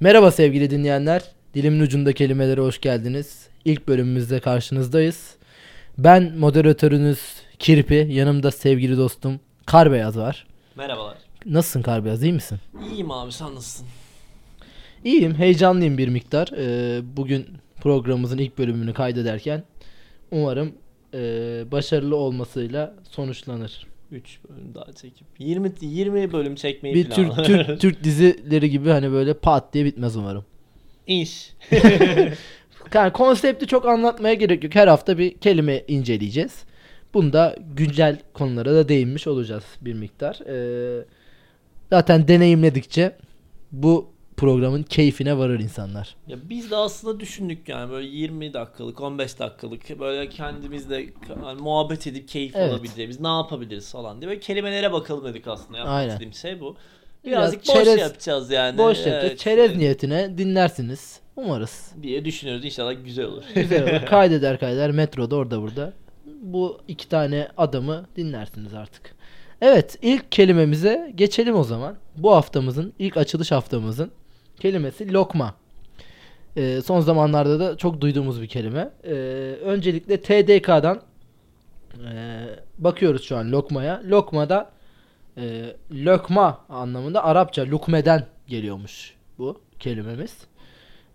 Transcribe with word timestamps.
Merhaba 0.00 0.30
sevgili 0.30 0.70
dinleyenler. 0.70 1.22
Dilimin 1.54 1.80
ucunda 1.80 2.12
kelimelere 2.12 2.60
hoş 2.60 2.80
geldiniz. 2.80 3.48
İlk 3.64 3.88
bölümümüzde 3.88 4.40
karşınızdayız. 4.40 5.34
Ben 5.98 6.38
moderatörünüz 6.38 7.20
Kirpi. 7.58 8.06
Yanımda 8.10 8.50
sevgili 8.50 8.96
dostum 8.96 9.40
Karbeyaz 9.66 10.18
var. 10.18 10.46
Merhabalar. 10.76 11.18
Nasılsın 11.46 11.82
Karbeyaz 11.82 12.22
iyi 12.22 12.32
misin? 12.32 12.58
İyiyim 12.90 13.10
abi 13.10 13.32
sen 13.32 13.54
nasılsın? 13.54 13.86
İyiyim 15.04 15.34
heyecanlıyım 15.34 15.98
bir 15.98 16.08
miktar. 16.08 16.48
Ee, 16.58 17.00
bugün 17.16 17.46
programımızın 17.80 18.38
ilk 18.38 18.58
bölümünü 18.58 18.94
kaydederken 18.94 19.64
umarım 20.30 20.72
e, 21.14 21.20
başarılı 21.72 22.16
olmasıyla 22.16 22.94
sonuçlanır. 23.10 23.86
3 24.10 24.38
bölüm 24.48 24.74
daha 24.74 24.92
çekip 24.92 25.26
20 25.38 25.72
20 25.80 26.32
bölüm 26.32 26.54
çekmeyi 26.54 26.94
Bir 26.94 27.10
Türk. 27.10 27.44
Türk, 27.44 27.80
Türk 27.80 28.04
dizileri 28.04 28.70
gibi 28.70 28.90
hani 28.90 29.12
böyle 29.12 29.34
pat 29.34 29.74
diye 29.74 29.84
bitmez 29.84 30.16
umarım. 30.16 30.44
İş. 31.06 31.52
Yani 32.94 33.12
konsepti 33.12 33.66
çok 33.66 33.86
anlatmaya 33.86 34.34
gerek 34.34 34.64
yok. 34.64 34.74
Her 34.74 34.88
hafta 34.88 35.18
bir 35.18 35.38
kelime 35.38 35.84
inceleyeceğiz. 35.88 36.64
Bunda 37.14 37.56
güncel 37.74 38.18
konulara 38.32 38.74
da 38.74 38.88
değinmiş 38.88 39.26
olacağız 39.26 39.64
bir 39.80 39.94
miktar. 39.94 40.40
Ee, 40.46 41.04
zaten 41.90 42.28
deneyimledikçe 42.28 43.16
bu 43.72 44.10
programın 44.38 44.82
keyfine 44.82 45.38
varır 45.38 45.60
insanlar. 45.60 46.16
ya 46.26 46.36
biz 46.50 46.70
de 46.70 46.76
aslında 46.76 47.20
düşündük 47.20 47.68
yani 47.68 47.90
böyle 47.90 48.08
20 48.08 48.54
dakikalık 48.54 49.00
15 49.00 49.38
dakikalık 49.38 50.00
böyle 50.00 50.28
kendimizle 50.28 51.06
hani 51.44 51.60
muhabbet 51.62 52.06
edip 52.06 52.28
keyif 52.28 52.56
Evet. 52.56 52.72
alabileceğimiz 52.72 53.20
ne 53.20 53.28
yapabiliriz 53.28 53.92
falan 53.92 54.20
diye 54.20 54.28
böyle 54.28 54.40
kelimelere 54.40 54.92
bakalım 54.92 55.24
dedik 55.24 55.46
aslında. 55.48 55.78
Yapmak 55.78 55.94
Aynen. 55.94 56.08
istediğim 56.08 56.34
şey 56.34 56.60
bu. 56.60 56.76
Biraz 57.24 57.52
Birazcık 57.52 57.60
boş 57.76 57.86
çerez- 57.86 58.00
yapacağız 58.00 58.50
yani. 58.50 58.78
Boş 58.78 58.96
yapacağız. 58.98 59.24
Evet, 59.24 59.38
Çerez 59.38 59.76
niyetine 59.76 60.38
dinlersiniz. 60.38 61.20
Umarız. 61.36 61.92
diye 62.02 62.24
düşünüyoruz 62.24 62.64
inşallah 62.64 62.94
güzel 63.04 63.24
olur. 63.24 63.42
Güzel 63.54 63.82
olur. 63.82 64.06
Kaydeder 64.06 64.60
kaydeder 64.60 64.90
metroda 64.90 65.36
orada 65.36 65.62
burada. 65.62 65.92
Bu 66.42 66.80
iki 66.88 67.08
tane 67.08 67.48
adamı 67.56 68.06
dinlersiniz 68.16 68.74
artık. 68.74 69.14
Evet 69.60 69.98
ilk 70.02 70.32
kelimemize 70.32 71.12
geçelim 71.14 71.56
o 71.56 71.64
zaman. 71.64 71.96
Bu 72.16 72.32
haftamızın 72.34 72.92
ilk 72.98 73.16
açılış 73.16 73.50
haftamızın 73.52 74.10
kelimesi 74.60 75.12
lokma. 75.12 75.54
Ee, 76.56 76.80
son 76.84 77.00
zamanlarda 77.00 77.60
da 77.60 77.76
çok 77.76 78.00
duyduğumuz 78.00 78.42
bir 78.42 78.46
kelime. 78.46 78.90
Ee, 79.04 79.10
öncelikle 79.64 80.20
TDK'dan 80.20 81.00
e, 82.12 82.44
bakıyoruz 82.78 83.22
şu 83.24 83.36
an 83.36 83.52
lokmaya. 83.52 84.02
Lokmada 84.04 84.70
e, 85.36 85.76
lokma 85.92 86.64
anlamında 86.68 87.24
Arapça 87.24 87.62
lukmeden 87.66 88.26
geliyormuş 88.46 89.14
bu 89.38 89.60
kelimemiz. 89.78 90.36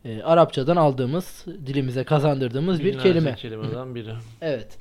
E, 0.05 0.21
Arapçadan 0.23 0.75
aldığımız, 0.75 1.45
dilimize 1.65 2.03
kazandırdığımız 2.03 2.79
bir 2.79 2.85
Binlerce 2.85 3.03
kelime. 3.09 3.35
kelimeden 3.35 3.95
biri. 3.95 4.09
Evet. 4.41 4.77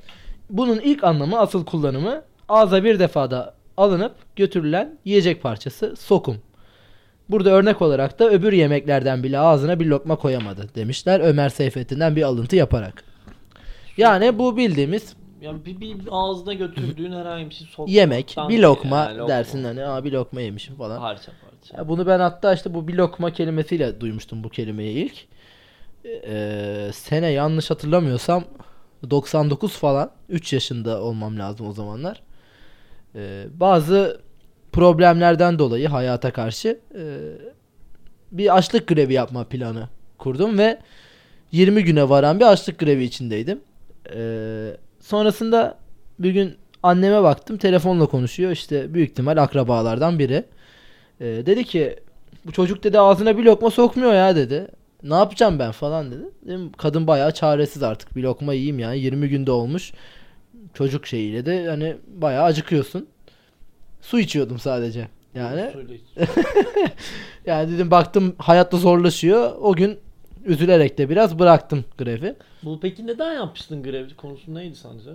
Bunun 0.49 0.79
ilk 0.79 1.03
anlamı, 1.03 1.39
asıl 1.39 1.65
kullanımı 1.65 2.21
ağza 2.49 2.83
bir 2.83 2.99
defada 2.99 3.53
alınıp 3.77 4.15
götürülen 4.35 4.97
yiyecek 5.05 5.41
parçası 5.41 5.95
sokum. 5.95 6.37
Burada 7.29 7.49
örnek 7.49 7.81
olarak 7.81 8.19
da 8.19 8.29
öbür 8.29 8.53
yemeklerden 8.53 9.23
bile 9.23 9.39
ağzına 9.39 9.79
bir 9.79 9.85
lokma 9.85 10.15
koyamadı 10.15 10.67
demişler 10.75 11.19
Ömer 11.19 11.49
Seyfettin'den 11.49 12.15
bir 12.15 12.23
alıntı 12.23 12.55
yaparak. 12.55 13.03
Yani 13.97 14.39
bu 14.39 14.57
bildiğimiz 14.57 15.15
Yani 15.41 15.65
bir, 15.65 15.79
bir 15.79 15.97
ağzına 16.11 16.53
götürdüğün 16.53 17.11
herhangi 17.11 17.49
bir 17.49 17.55
şey 17.55 17.67
sokmaktan 17.67 17.93
yemek, 17.93 18.35
bir 18.49 18.59
lokma 18.59 18.97
yani 18.97 19.17
lokma. 19.17 19.27
dersin 19.27 19.63
hani 19.63 19.85
Aa, 19.85 20.03
bir 20.03 20.11
lokma 20.11 20.41
yemişim 20.41 20.75
falan. 20.75 20.99
Parça 20.99 21.31
parça. 21.41 21.77
Ya 21.77 21.87
bunu 21.87 22.07
ben 22.07 22.19
hatta 22.19 22.53
işte 22.53 22.73
bu 22.73 22.87
bir 22.87 22.93
lokma 22.93 23.33
kelimesiyle 23.33 24.01
duymuştum 24.01 24.43
bu 24.43 24.49
kelimeyi 24.49 25.05
ilk. 25.05 25.25
Ee, 26.05 26.89
sene 26.93 27.27
yanlış 27.27 27.69
hatırlamıyorsam 27.69 28.43
99 29.09 29.77
falan 29.77 30.11
3 30.29 30.53
yaşında 30.53 31.01
olmam 31.01 31.39
lazım 31.39 31.67
o 31.67 31.73
zamanlar. 31.73 32.21
Ee, 33.15 33.45
bazı 33.53 34.21
problemlerden 34.73 35.59
dolayı 35.59 35.87
hayata 35.87 36.31
karşı 36.31 36.79
e, 36.95 37.03
bir 38.31 38.57
açlık 38.57 38.87
grevi 38.87 39.13
yapma 39.13 39.43
planı 39.43 39.89
kurdum 40.17 40.57
ve 40.57 40.79
20 41.51 41.83
güne 41.83 42.09
varan 42.09 42.39
bir 42.39 42.45
açlık 42.51 42.79
grevi 42.79 43.03
içindeydim. 43.03 43.61
Ee, 44.15 44.77
sonrasında 44.99 45.77
bir 46.19 46.31
gün 46.31 46.55
anneme 46.83 47.23
baktım 47.23 47.57
telefonla 47.57 48.05
konuşuyor 48.05 48.51
işte 48.51 48.93
büyük 48.93 49.09
ihtimal 49.11 49.37
akrabalardan 49.37 50.19
biri. 50.19 50.43
Ee, 51.21 51.25
dedi 51.25 51.63
ki 51.63 51.99
bu 52.45 52.51
çocuk 52.51 52.83
dedi 52.83 52.99
ağzına 52.99 53.37
bir 53.37 53.43
lokma 53.43 53.69
sokmuyor 53.71 54.13
ya 54.13 54.35
dedi. 54.35 54.67
Ne 55.03 55.13
yapacağım 55.13 55.59
ben 55.59 55.71
falan 55.71 56.11
dedi. 56.11 56.23
Dedim, 56.45 56.71
kadın 56.77 57.07
bayağı 57.07 57.31
çaresiz 57.31 57.83
artık 57.83 58.15
bir 58.15 58.23
lokma 58.23 58.53
yiyeyim 58.53 58.79
yani 58.79 58.99
20 58.99 59.29
günde 59.29 59.51
olmuş. 59.51 59.91
Çocuk 60.73 61.07
şeyiyle 61.07 61.45
de 61.45 61.67
hani 61.67 61.95
bayağı 62.07 62.43
acıkıyorsun. 62.43 63.07
Su 64.03 64.19
içiyordum 64.19 64.59
sadece. 64.59 65.07
Yani 65.35 65.71
yani 67.45 67.71
dedim 67.71 67.91
baktım 67.91 68.35
hayatta 68.37 68.77
zorlaşıyor. 68.77 69.51
O 69.61 69.73
gün 69.73 69.99
üzülerek 70.45 70.97
de 70.97 71.09
biraz 71.09 71.39
bıraktım 71.39 71.85
grevi. 71.97 72.35
Bu 72.63 72.79
peki 72.79 73.07
neden 73.07 73.33
yapmıştın 73.33 73.83
grev 73.83 74.09
konusu 74.17 74.55
neydi 74.55 74.75
sence? 74.75 75.09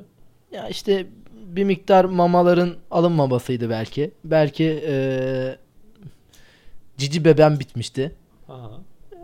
Ya 0.53 0.69
işte 0.69 1.07
bir 1.47 1.65
miktar 1.65 2.05
mamaların 2.05 2.75
alınmamasıydı 2.91 3.71
belki. 3.71 4.11
Belki 4.25 4.65
eee, 4.65 5.59
cici 6.97 7.25
bebem 7.25 7.61
bitmişti. 7.61 8.13
Aha. 8.49 8.71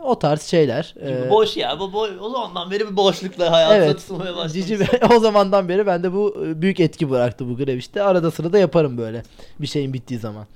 O 0.04 0.18
tarz 0.18 0.42
şeyler. 0.42 0.94
Çünkü 0.94 1.22
Eee, 1.24 1.30
boş 1.30 1.56
ya. 1.56 1.80
Bu 1.80 1.92
boy, 1.92 2.10
o 2.20 2.30
zamandan 2.30 2.70
beri 2.70 2.90
bir 2.90 2.96
boşlukla 2.96 3.52
hayatı 3.52 3.74
evet. 3.74 3.98
tutmaya 3.98 4.36
başlamış. 4.36 4.52
Cici 4.52 4.78
o 5.16 5.18
zamandan 5.18 5.68
beri 5.68 5.86
bende 5.86 6.12
bu 6.12 6.44
e, 6.46 6.62
büyük 6.62 6.80
etki 6.80 7.10
bıraktı 7.10 7.48
bu 7.48 7.56
grev 7.56 7.76
işte. 7.76 8.02
Arada 8.02 8.30
sırada 8.30 8.58
yaparım 8.58 8.98
böyle. 8.98 9.22
Bir 9.60 9.66
şeyin 9.66 9.92
bittiği 9.92 10.20
zaman. 10.20 10.46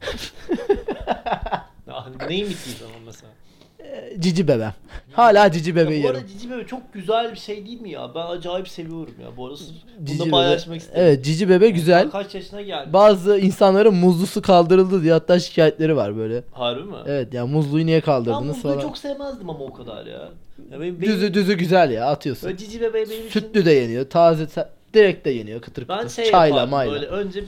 Neyin 2.28 2.50
bittiği 2.50 2.76
zaman 2.76 3.00
mesela? 3.06 3.32
Eee, 3.80 4.16
cici 4.18 4.48
bebem. 4.48 4.74
Hala 5.12 5.52
cici 5.52 5.76
bebeği 5.76 5.96
Ya 5.96 6.02
bu 6.02 6.06
yerim. 6.06 6.16
arada 6.20 6.28
cici 6.28 6.50
bebe 6.50 6.66
çok 6.66 6.92
güzel 6.92 7.32
bir 7.32 7.38
şey 7.38 7.66
değil 7.66 7.80
mi 7.80 7.90
ya? 7.90 8.10
Ben 8.14 8.26
acayip 8.26 8.68
seviyorum 8.68 9.14
ya. 9.22 9.36
Bu 9.36 9.46
arada 9.46 9.56
Cici 10.04 10.18
bunu 10.18 10.26
bebe- 10.26 10.30
paylaşmak 10.30 10.76
istedim. 10.76 11.00
Evet 11.04 11.24
cici 11.24 11.48
bebe 11.48 11.70
güzel. 11.70 12.10
Kaç 12.10 12.34
yaşına 12.34 12.62
geldi? 12.62 12.92
Bazı 12.92 13.38
insanların 13.38 13.94
muzlusu 13.94 14.42
kaldırıldı 14.42 15.02
diye 15.02 15.12
hatta 15.12 15.40
şikayetleri 15.40 15.96
var 15.96 16.16
böyle. 16.16 16.42
Harbi 16.52 16.82
mi? 16.82 16.96
Evet 17.06 17.34
ya 17.34 17.46
muzluyu 17.46 17.86
niye 17.86 17.96
Ben 18.00 18.04
kaldırdınız 18.04 18.56
muzluyu 18.56 18.74
falan. 18.74 18.86
çok 18.88 18.98
sevmezdim 18.98 19.50
ama 19.50 19.64
o 19.64 19.72
kadar 19.72 20.06
ya. 20.06 20.12
ya 20.70 20.80
benim, 20.80 21.00
benim, 21.00 21.12
Düzü 21.12 21.34
düzü 21.34 21.54
güzel 21.54 21.90
ya 21.90 22.06
atıyorsun. 22.06 22.46
Böyle 22.46 22.58
cici 22.58 22.80
bebeği 22.80 23.06
benim 23.10 23.20
için... 23.26 23.40
Sütlü 23.40 23.64
de 23.64 23.72
yeniyor. 23.72 24.10
Taze 24.10 24.46
direkt 24.94 25.24
de 25.26 25.30
yeniyor 25.30 25.60
kıtır 25.60 25.82
kıtır. 25.86 25.98
Ben 26.02 26.08
şey 26.08 26.24
Çayla 26.30 26.46
yapardım 26.46 26.70
mayla. 26.70 26.92
böyle 26.92 27.06
önce 27.06 27.44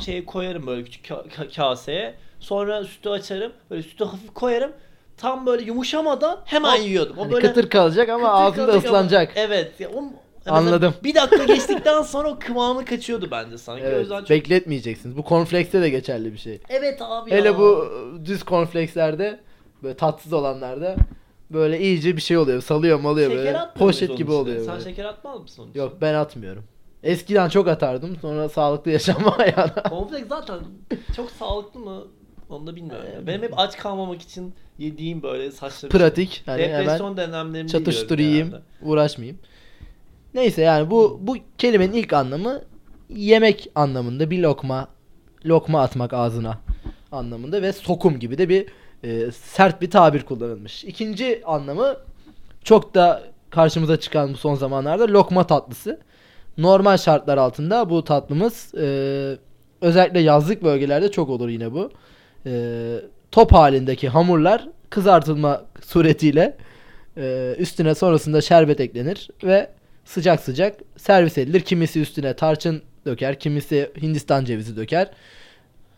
şey 0.00 0.24
koyarım 0.24 0.66
böyle 0.66 0.84
küçük 0.84 1.06
ka- 1.06 1.28
ka- 1.28 1.56
kaseye. 1.56 2.14
Sonra 2.40 2.84
sütü 2.84 3.08
açarım. 3.08 3.52
Böyle 3.70 3.82
sütü 3.82 4.04
hafif 4.04 4.34
koyarım. 4.34 4.72
Tam 5.20 5.46
böyle 5.46 5.62
yumuşamadan 5.62 6.40
hemen 6.44 6.78
Hop, 6.78 6.86
yiyordum. 6.86 7.18
O 7.18 7.22
Hani 7.22 7.32
böyle 7.32 7.48
kıtır 7.48 7.70
kalacak 7.70 8.08
ama 8.08 8.46
kıtır 8.50 8.62
ağzında 8.62 8.66
kalacak 8.72 8.90
ama- 8.90 8.98
ıslanacak. 8.98 9.32
Evet. 9.36 9.80
Ya, 9.80 9.88
o, 9.88 10.02
Anladım. 10.46 10.94
Bir 11.04 11.14
dakika 11.14 11.44
geçtikten 11.54 12.02
sonra 12.02 12.28
o 12.28 12.38
kıvamı 12.38 12.84
kaçıyordu 12.84 13.28
bence 13.30 13.58
sanki. 13.58 13.82
O 13.84 13.86
Evet, 13.86 14.00
yüzden 14.00 14.20
çok... 14.20 14.30
bekletmeyeceksiniz. 14.30 15.16
Bu 15.16 15.24
cornflakes'te 15.28 15.82
de 15.82 15.90
geçerli 15.90 16.32
bir 16.32 16.38
şey. 16.38 16.60
Evet 16.68 17.02
abi 17.02 17.30
ya. 17.30 17.36
Hele 17.36 17.58
bu 17.58 17.86
e, 18.22 18.26
düz 18.26 18.44
cornflakeslerde 18.44 19.40
böyle 19.82 19.96
tatsız 19.96 20.32
olanlarda 20.32 20.96
böyle 21.50 21.80
iyice 21.80 22.16
bir 22.16 22.22
şey 22.22 22.36
oluyor. 22.38 22.62
Salıyor 22.62 23.00
malıyor 23.00 23.30
Şeker 23.30 23.44
böyle. 23.46 23.58
Poşet 23.78 24.16
gibi 24.16 24.32
oluyor 24.32 24.64
Sen 24.64 24.74
böyle. 24.74 24.84
şeker 24.84 25.04
atmaz 25.04 25.40
mısın 25.40 25.62
onun? 25.62 25.74
Yok 25.74 25.96
ben 26.00 26.14
atmıyorum. 26.14 26.64
Eskiden 27.02 27.48
çok 27.48 27.68
atardım. 27.68 28.16
Sonra 28.20 28.48
sağlıklı 28.48 28.90
yaşam 28.96 29.34
ayağına. 29.38 29.82
Cornflakes 29.88 30.28
zaten 30.28 30.58
çok 31.16 31.30
sağlıklı 31.30 31.80
mı? 31.80 32.04
Onu 32.50 32.66
da 32.66 32.76
bilmiyorum. 32.76 33.06
Ee. 33.22 33.26
Benim 33.26 33.42
hep 33.42 33.58
aç 33.58 33.76
kalmamak 33.76 34.22
için 34.22 34.54
yediğim 34.78 35.22
böyle 35.22 35.50
saçma 35.50 35.88
Pratik. 35.88 36.42
Hani 36.46 36.58
şey. 36.58 36.68
hemen 36.68 36.86
Depresyon 36.86 37.16
dönemlerimde 37.16 37.72
çatıştırayım, 37.72 38.54
uğraşmayayım. 38.82 39.38
Neyse 40.34 40.62
yani 40.62 40.90
bu 40.90 41.18
bu 41.22 41.36
kelimenin 41.58 41.92
ilk 41.92 42.12
anlamı 42.12 42.62
yemek 43.08 43.70
anlamında 43.74 44.30
bir 44.30 44.38
lokma 44.38 44.88
lokma 45.46 45.82
atmak 45.82 46.12
ağzına 46.12 46.58
anlamında 47.12 47.62
ve 47.62 47.72
sokum 47.72 48.18
gibi 48.18 48.38
de 48.38 48.48
bir 48.48 48.66
e, 49.04 49.30
sert 49.32 49.82
bir 49.82 49.90
tabir 49.90 50.22
kullanılmış. 50.22 50.84
İkinci 50.84 51.42
anlamı 51.44 51.96
çok 52.64 52.94
da 52.94 53.22
karşımıza 53.50 54.00
çıkan 54.00 54.32
bu 54.32 54.36
son 54.36 54.54
zamanlarda 54.54 55.08
lokma 55.08 55.46
tatlısı. 55.46 56.00
Normal 56.58 56.96
şartlar 56.96 57.38
altında 57.38 57.90
bu 57.90 58.04
tatlımız 58.04 58.74
e, 58.74 59.38
özellikle 59.80 60.20
yazlık 60.20 60.62
bölgelerde 60.62 61.10
çok 61.10 61.28
olur 61.28 61.48
yine 61.48 61.72
bu. 61.72 61.90
E, 62.46 62.94
top 63.30 63.52
halindeki 63.52 64.08
hamurlar 64.08 64.68
kızartılma 64.90 65.64
suretiyle 65.84 66.56
e, 67.16 67.54
üstüne 67.58 67.94
sonrasında 67.94 68.40
şerbet 68.40 68.80
eklenir 68.80 69.28
ve 69.44 69.70
sıcak 70.04 70.40
sıcak 70.40 70.76
servis 70.96 71.38
edilir. 71.38 71.60
Kimisi 71.60 72.00
üstüne 72.00 72.34
tarçın 72.36 72.82
döker, 73.06 73.40
kimisi 73.40 73.90
Hindistan 74.02 74.44
cevizi 74.44 74.76
döker. 74.76 75.10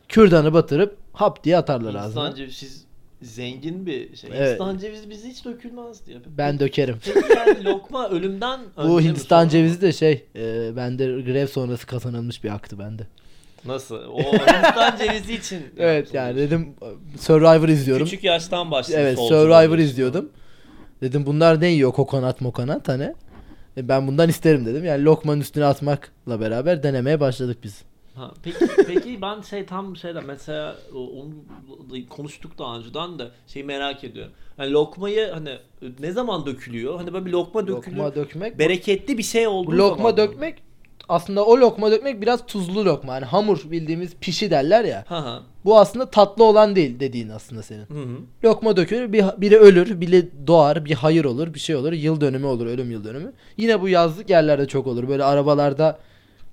Kürdanı 0.09 0.53
batırıp 0.53 0.97
hap 1.13 1.45
diye 1.45 1.57
atarlar 1.57 1.95
Hindistan 1.95 2.25
ağzına. 2.25 2.35
cevizi 2.35 2.57
siz 2.57 2.85
zengin 3.23 3.87
bir 3.87 4.17
şey. 4.17 4.31
Evet. 4.35 4.47
Hindistan 4.47 4.79
cevizi 4.79 5.11
bizi 5.11 5.29
hiç 5.29 5.45
dökülmez 5.45 6.07
diye. 6.07 6.19
Ben 6.27 6.61
dökerim. 6.61 6.97
Peki 7.05 7.33
yani 7.37 7.65
lokma 7.73 8.09
ölümden 8.09 8.61
önce 8.77 8.89
Bu 8.89 9.01
Hindistan 9.01 9.49
cevizi 9.49 9.81
de 9.81 9.93
şey, 9.93 10.25
e, 10.37 10.77
bende 10.77 11.07
grev 11.07 11.47
sonrası 11.47 11.87
kazanılmış 11.87 12.45
bir 12.45 12.51
aktı 12.55 12.79
bende. 12.79 13.07
Nasıl? 13.65 13.97
O 13.97 14.19
Hindistan 14.19 14.97
cevizi 14.97 15.35
için. 15.35 15.63
Evet 15.79 16.15
yani 16.15 16.37
dedim 16.37 16.75
Survivor 17.19 17.69
izliyorum. 17.69 18.05
Küçük 18.05 18.25
yaştan 18.25 18.71
başladı. 18.71 18.97
Evet 19.01 19.19
Survivor 19.19 19.79
izliyordum. 19.79 20.29
Dedim 21.01 21.27
bunlar 21.27 21.61
ne 21.61 21.69
yiyor 21.69 21.93
kokonat 21.93 22.41
mokonat 22.41 22.89
hani. 22.89 23.15
E, 23.77 23.89
ben 23.89 24.07
bundan 24.07 24.29
isterim 24.29 24.67
dedim. 24.67 24.85
Yani 24.85 25.05
lokmanın 25.05 25.41
üstüne 25.41 25.65
atmakla 25.65 26.41
beraber 26.41 26.83
denemeye 26.83 27.21
başladık 27.21 27.59
biz. 27.63 27.83
Ha, 28.15 28.31
peki 28.43 28.59
peki 28.87 29.23
ben 29.23 29.41
şey 29.41 29.67
tam 29.67 29.97
şeyden 29.97 30.25
mesela 30.27 30.77
onu 30.95 31.31
da 31.91 32.09
konuştuk 32.09 32.59
daha 32.59 32.79
önceden 32.79 33.19
de 33.19 33.29
şey 33.47 33.63
merak 33.63 34.05
ediyorum. 34.05 34.33
Yani 34.59 34.73
lokmayı 34.73 35.31
hani 35.33 35.59
ne 36.01 36.13
zaman 36.13 36.47
dökülüyor? 36.47 36.97
Hani 36.97 37.13
böyle 37.13 37.27
bir 37.27 37.31
lokma 37.31 37.67
dökülüyor. 37.67 38.07
Lokma 38.07 38.23
dökmek. 38.23 38.59
Bereketli 38.59 39.19
bir 39.19 39.23
şey 39.23 39.47
olduğu 39.47 39.73
lokma 39.79 40.11
zaman 40.11 40.11
mı? 40.11 40.17
dökmek 40.17 40.63
aslında 41.09 41.45
o 41.47 41.61
lokma 41.61 41.91
dökmek 41.91 42.21
biraz 42.23 42.47
tuzlu 42.47 42.85
lokma. 42.85 43.15
Yani 43.15 43.25
hamur 43.25 43.71
bildiğimiz 43.71 44.15
pişi 44.21 44.51
derler 44.51 44.85
ya. 44.85 45.05
Ha 45.09 45.25
ha. 45.25 45.43
Bu 45.65 45.79
aslında 45.79 46.11
tatlı 46.11 46.45
olan 46.45 46.77
değil 46.77 47.01
dediğin 47.01 47.29
aslında 47.29 47.63
senin. 47.63 47.87
Hı 47.87 48.03
hı. 48.03 48.19
Lokma 48.45 48.77
dökülür, 48.77 49.13
bir, 49.13 49.25
biri 49.39 49.59
ölür, 49.59 50.01
biri 50.01 50.29
doğar, 50.47 50.85
bir 50.85 50.95
hayır 50.95 51.25
olur, 51.25 51.55
bir 51.55 51.61
şey 51.61 51.77
olur. 51.77 51.93
Yıl 51.93 52.21
dönümü 52.21 52.47
olur, 52.47 52.67
ölüm 52.67 52.91
yıl 52.91 53.05
dönümü. 53.05 53.33
Yine 53.57 53.81
bu 53.81 53.89
yazlık 53.89 54.31
yerlerde 54.31 54.69
çok 54.69 54.87
olur. 54.87 55.09
Böyle 55.09 55.25
arabalarda 55.25 55.99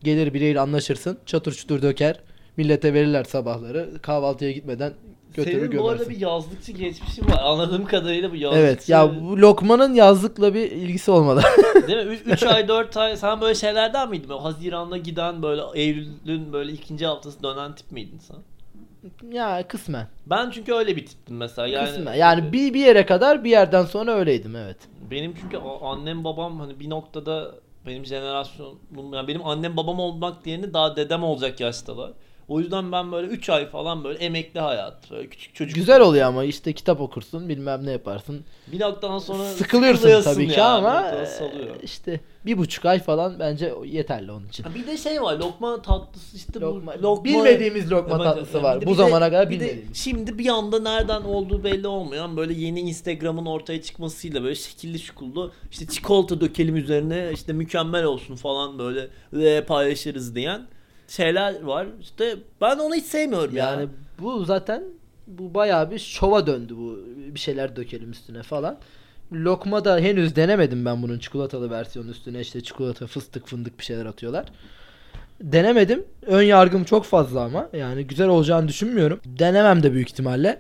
gelir 0.04 0.34
biriyle 0.34 0.60
anlaşırsın, 0.60 1.18
çatır 1.26 1.54
çutur 1.54 1.82
döker. 1.82 2.20
Millete 2.58 2.94
verirler 2.94 3.24
sabahları. 3.24 3.90
Kahvaltıya 4.02 4.52
gitmeden 4.52 4.94
götürür 5.34 5.58
Senin 5.58 5.68
bu 5.68 5.72
gömersin. 5.72 5.90
arada 5.90 6.10
bir 6.10 6.20
yazlıkçı 6.20 6.72
geçmişi 6.72 7.26
var. 7.26 7.42
Anladığım 7.44 7.86
kadarıyla 7.86 8.32
bu 8.32 8.36
yazlıkçı. 8.36 8.66
Evet 8.66 8.90
ya 8.90 9.12
bu 9.22 9.38
lokmanın 9.38 9.94
yazlıkla 9.94 10.54
bir 10.54 10.72
ilgisi 10.72 11.12
olmadı. 11.12 11.42
Değil 11.88 12.08
mi? 12.08 12.20
3 12.26 12.44
ay 12.44 12.68
4 12.68 12.98
ay 12.98 13.18
sen 13.18 13.42
böyle 13.42 13.56
şeylerden 13.56 14.10
miydin? 14.10 14.30
Böyle 14.30 14.42
Haziran'da 14.42 14.98
giden 14.98 15.44
böyle 15.44 15.62
Eylül'ün 15.74 16.54
böyle 16.54 16.72
ikinci 16.72 17.06
haftası 17.06 17.44
dönen 17.44 17.76
tip 17.76 17.92
miydin 17.92 18.20
sen? 18.20 18.38
ya 19.32 19.68
kısmen. 19.68 20.08
Ben 20.26 20.50
çünkü 20.50 20.74
öyle 20.74 20.96
bir 20.96 21.06
tiptim 21.06 21.38
mesela. 21.38 21.68
Yani, 21.68 21.88
kısmen. 21.90 22.14
Yani 22.14 22.54
bir, 22.54 22.74
bir 22.74 22.80
yere 22.80 23.06
kadar 23.06 23.44
bir 23.44 23.50
yerden 23.50 23.86
sonra 23.86 24.14
öyleydim 24.14 24.56
evet. 24.56 24.78
Benim 25.12 25.34
çünkü 25.42 25.58
annem 25.82 26.24
babam 26.24 26.60
hani 26.60 26.80
bir 26.80 26.90
noktada 26.90 27.52
benim 27.88 28.06
jenerasyon 28.06 28.80
yani 29.14 29.28
benim 29.28 29.46
annem 29.46 29.78
babam 29.78 30.00
olmak 30.00 30.46
diğerini 30.46 30.74
daha 30.74 30.96
dedem 30.96 31.24
olacak 31.24 31.60
yaştalar. 31.60 32.12
O 32.50 32.60
yüzden 32.60 32.92
ben 32.92 33.12
böyle 33.12 33.28
3 33.28 33.50
ay 33.50 33.70
falan 33.70 34.04
böyle 34.04 34.20
emekli 34.20 34.60
hayat, 34.60 35.12
böyle 35.12 35.30
küçük 35.30 35.56
çocuk. 35.56 35.76
Güzel 35.76 36.02
oluyor 36.02 36.26
ama 36.28 36.44
işte 36.44 36.74
kitap 36.74 37.02
okursun 37.02 37.50
bilmem 37.50 37.86
ne 37.86 37.92
yaparsın. 37.92 38.46
Bir 38.68 38.80
noktadan 38.80 39.20
sonra 39.20 39.44
Sıkılıyorsun 39.44 40.22
tabii 40.22 40.48
ki 40.48 40.60
yani, 40.60 40.88
ama 40.88 41.12
e, 41.12 41.28
işte 41.84 42.20
bir 42.46 42.58
buçuk 42.58 42.86
ay 42.86 43.00
falan 43.00 43.40
bence 43.40 43.74
yeterli 43.86 44.32
onun 44.32 44.48
için. 44.48 44.64
Ha 44.64 44.70
Bir 44.76 44.88
de 44.88 44.98
şey 44.98 45.22
var 45.22 45.38
lokma 45.38 45.82
tatlısı 45.82 46.38
işte 46.38 46.60
Lokma, 46.60 46.94
bu 47.00 47.04
lokma 47.04 47.24
bilmediğimiz 47.24 47.92
lokma 47.92 48.16
Evet, 48.16 48.26
tatlısı 48.26 48.52
evet. 48.54 48.64
var. 48.64 48.76
Bir 48.76 48.82
de- 48.82 48.86
Bu 48.86 48.94
bir 48.94 48.98
de- 48.98 49.02
zamana 49.04 49.26
kadar 49.30 49.50
bir 49.50 49.60
de 49.60 49.64
bilmediğimiz. 49.66 49.98
Şimdi 49.98 50.38
bir 50.38 50.48
anda 50.48 50.80
nereden 50.80 51.22
olduğu 51.22 51.64
belli 51.64 51.88
olmayan 51.88 52.38
böyle 52.38 52.54
yeni 52.54 52.80
Instagram'ın 52.80 53.46
ortaya 53.46 53.82
çıkmasıyla 53.82 54.44
böyle 54.44 54.56
şekilli 54.56 55.00
şukullu 55.00 55.52
işte 55.72 55.88
çikolata 55.88 56.42
dökelim 56.42 56.76
üzerine 56.76 57.30
işte 57.34 57.54
mükemmel 57.54 58.04
olsun 58.04 58.36
falan 58.36 58.80
böyle 58.80 59.08
ve 59.34 59.66
paylaşırız 59.66 60.36
diyen 60.36 60.68
şeyler 61.10 61.62
var. 61.64 61.88
İşte 62.02 62.36
ben 62.62 62.78
onu 62.78 62.96
hiç 62.96 63.06
sevmiyorum 63.06 63.56
Yani 63.56 63.80
yani. 63.82 63.90
bu 64.20 64.46
zaten 64.46 64.84
bu 65.28 65.54
bayağı 65.54 65.92
bir 65.92 66.00
şova 66.00 66.48
döndü 66.48 66.74
bu 66.78 67.00
bir 67.36 67.40
şeyler 67.40 67.76
dökelim 67.76 68.12
üstüne 68.12 68.44
falan. 68.44 68.78
Lokma 69.34 69.86
da 69.86 70.00
henüz 70.00 70.36
denemedim 70.36 70.86
ben 70.86 71.02
bunun 71.04 71.20
çikolatalı 71.20 71.70
versiyonu 71.72 72.10
üstüne 72.10 72.40
işte 72.42 72.62
çikolata 72.64 73.08
fıstık 73.08 73.48
fındık 73.48 73.80
bir 73.80 73.84
şeyler 73.84 74.06
atıyorlar. 74.06 74.46
Denemedim. 75.42 76.06
Ön 76.26 76.42
yargım 76.42 76.84
çok 76.84 77.06
fazla 77.06 77.42
ama 77.42 77.70
yani 77.74 78.08
güzel 78.08 78.28
olacağını 78.28 78.68
düşünmüyorum. 78.68 79.20
Denemem 79.26 79.84
de 79.84 79.94
büyük 79.94 80.10
ihtimalle. 80.10 80.60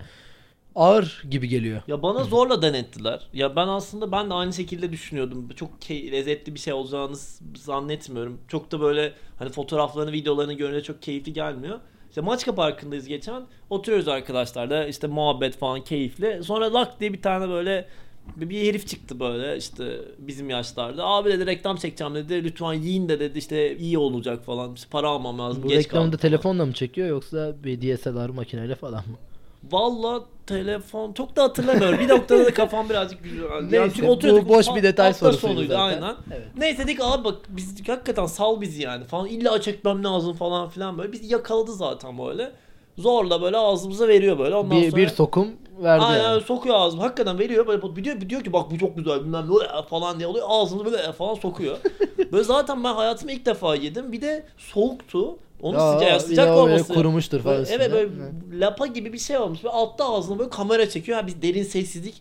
Ağır 0.75 1.23
gibi 1.31 1.47
geliyor. 1.47 1.81
Ya 1.87 2.01
bana 2.01 2.23
zorla 2.23 2.61
denettiler. 2.61 3.27
Ya 3.33 3.55
ben 3.55 3.67
aslında 3.67 4.11
ben 4.11 4.29
de 4.29 4.33
aynı 4.33 4.53
şekilde 4.53 4.91
düşünüyordum. 4.91 5.49
Çok 5.55 5.69
key- 5.81 6.11
lezzetli 6.11 6.53
bir 6.55 6.59
şey 6.59 6.73
olacağını 6.73 7.15
zannetmiyorum. 7.55 8.37
Çok 8.47 8.71
da 8.71 8.81
böyle 8.81 9.13
hani 9.39 9.49
fotoğraflarını, 9.49 10.11
videolarını 10.11 10.53
görünce 10.53 10.83
çok 10.83 11.01
keyifli 11.01 11.33
gelmiyor. 11.33 11.79
İşte 12.09 12.21
Maçka 12.21 12.55
Parkı'ndayız 12.55 13.07
geçen. 13.07 13.43
Oturuyoruz 13.69 14.07
arkadaşlarla 14.07 14.87
işte 14.87 15.07
muhabbet 15.07 15.57
falan 15.57 15.83
keyifli. 15.83 16.43
Sonra 16.43 16.73
lak 16.73 16.99
diye 16.99 17.13
bir 17.13 17.21
tane 17.21 17.49
böyle 17.49 17.87
bir 18.35 18.67
herif 18.67 18.87
çıktı 18.87 19.19
böyle 19.19 19.57
işte 19.57 19.97
bizim 20.19 20.49
yaşlarda. 20.49 21.05
Abi 21.05 21.29
dedi 21.29 21.45
reklam 21.45 21.77
çekeceğim 21.77 22.15
dedi. 22.15 22.43
Lütfen 22.43 22.73
yiyin 22.73 23.09
de 23.09 23.19
dedi 23.19 23.37
işte 23.37 23.77
iyi 23.77 23.97
olacak 23.97 24.45
falan. 24.45 24.73
İşte 24.73 24.87
para 24.91 25.07
almam 25.09 25.39
lazım. 25.39 25.63
Bu 25.63 25.67
geç 25.67 25.77
reklamı 25.85 26.05
da 26.05 26.11
kaldım. 26.11 26.19
telefonla 26.19 26.65
mı 26.65 26.73
çekiyor 26.73 27.07
yoksa 27.07 27.55
bir 27.63 27.81
DSLR 27.97 28.29
makineyle 28.29 28.75
falan 28.75 28.99
mı? 29.07 29.17
Valla 29.63 30.23
telefon 30.47 31.13
çok 31.13 31.35
da 31.35 31.43
hatırlamıyorum. 31.43 31.99
bir 31.99 32.09
noktada 32.09 32.45
da 32.45 32.53
kafam 32.53 32.89
birazcık 32.89 33.23
güzel. 33.23 33.43
Yani 33.43 33.71
Neyse, 33.71 33.93
çünkü 33.95 34.31
bu 34.45 34.49
boş 34.49 34.75
bir 34.75 34.83
detay 34.83 35.13
sorusuydu 35.13 35.53
sonuydu, 35.53 35.73
zaten. 35.73 36.01
Aynen. 36.01 36.15
Evet. 36.31 36.47
Neyse 36.57 36.83
dedik 36.83 36.99
abi 37.01 37.23
bak 37.23 37.35
biz 37.49 37.87
hakikaten 37.87 38.25
sal 38.25 38.61
bizi 38.61 38.81
yani 38.81 39.03
falan. 39.03 39.27
İlla 39.27 39.61
çekmem 39.61 40.03
lazım 40.03 40.33
falan 40.33 40.69
filan 40.69 40.97
böyle. 40.97 41.11
Bizi 41.11 41.33
yakaladı 41.33 41.73
zaten 41.73 42.17
böyle. 42.17 42.51
Zorla 42.97 43.41
böyle 43.41 43.57
ağzımıza 43.57 44.07
veriyor 44.07 44.39
böyle. 44.39 44.55
Ondan 44.55 44.77
Bir, 44.77 44.91
sonra... 44.91 45.01
bir 45.01 45.07
sokum 45.07 45.47
verdi 45.83 46.03
Aynen 46.03 46.23
yani. 46.23 46.41
sokuyor 46.41 46.75
ağzıma. 46.75 47.03
Hakikaten 47.03 47.39
veriyor 47.39 47.67
böyle 47.67 47.95
bir 47.95 48.03
diyor, 48.03 48.29
diyor 48.29 48.43
ki 48.43 48.53
bak 48.53 48.71
bu 48.71 48.77
çok 48.77 48.97
güzel 48.97 49.19
bilmem 49.19 49.47
ne 49.49 49.83
falan 49.89 50.17
diye 50.17 50.27
oluyor. 50.27 50.45
Ağzını 50.49 50.85
böyle 50.85 51.11
falan 51.11 51.35
sokuyor. 51.35 51.77
böyle 52.31 52.43
zaten 52.43 52.83
ben 52.83 52.93
hayatımda 52.93 53.31
ilk 53.31 53.45
defa 53.45 53.75
yedim. 53.75 54.11
Bir 54.11 54.21
de 54.21 54.45
soğuktu. 54.57 55.37
Onun 55.61 55.79
Aa, 55.79 55.99
sıcak 55.99 56.21
sıcak 56.21 56.47
böyle 56.47 56.59
olması. 56.59 56.93
kurumuştur 56.93 57.39
falan 57.41 57.57
Böyle, 57.57 57.73
evet 57.73 57.91
böyle 57.91 58.09
lapa 58.59 58.87
gibi 58.87 59.13
bir 59.13 59.17
şey 59.17 59.37
olmuş. 59.37 59.63
Ve 59.63 59.69
altta 59.69 60.13
ağzına 60.13 60.39
böyle 60.39 60.49
kamera 60.49 60.89
çekiyor. 60.89 61.17
Ha, 61.21 61.27
biz 61.27 61.41
derin 61.41 61.63
sessizlik 61.63 62.13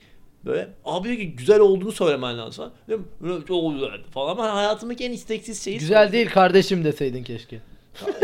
böyle 0.45 0.69
abi 0.85 1.09
diyor 1.09 1.17
ki 1.21 1.37
güzel 1.37 1.61
olduğunu 1.61 1.93
söylemen 1.93 2.39
lazım. 2.39 2.71
"Böyle 2.89 3.47
çok 3.47 3.73
güzel 3.75 3.91
falan. 4.15 4.31
Ama 4.31 4.55
hayatımdaki 4.55 5.05
en 5.05 5.13
isteksiz 5.13 5.65
şeyi 5.65 5.79
Güzel 5.79 6.13
değil 6.13 6.29
kardeşim 6.31 6.85
deseydin 6.85 7.23
keşke. 7.25 7.61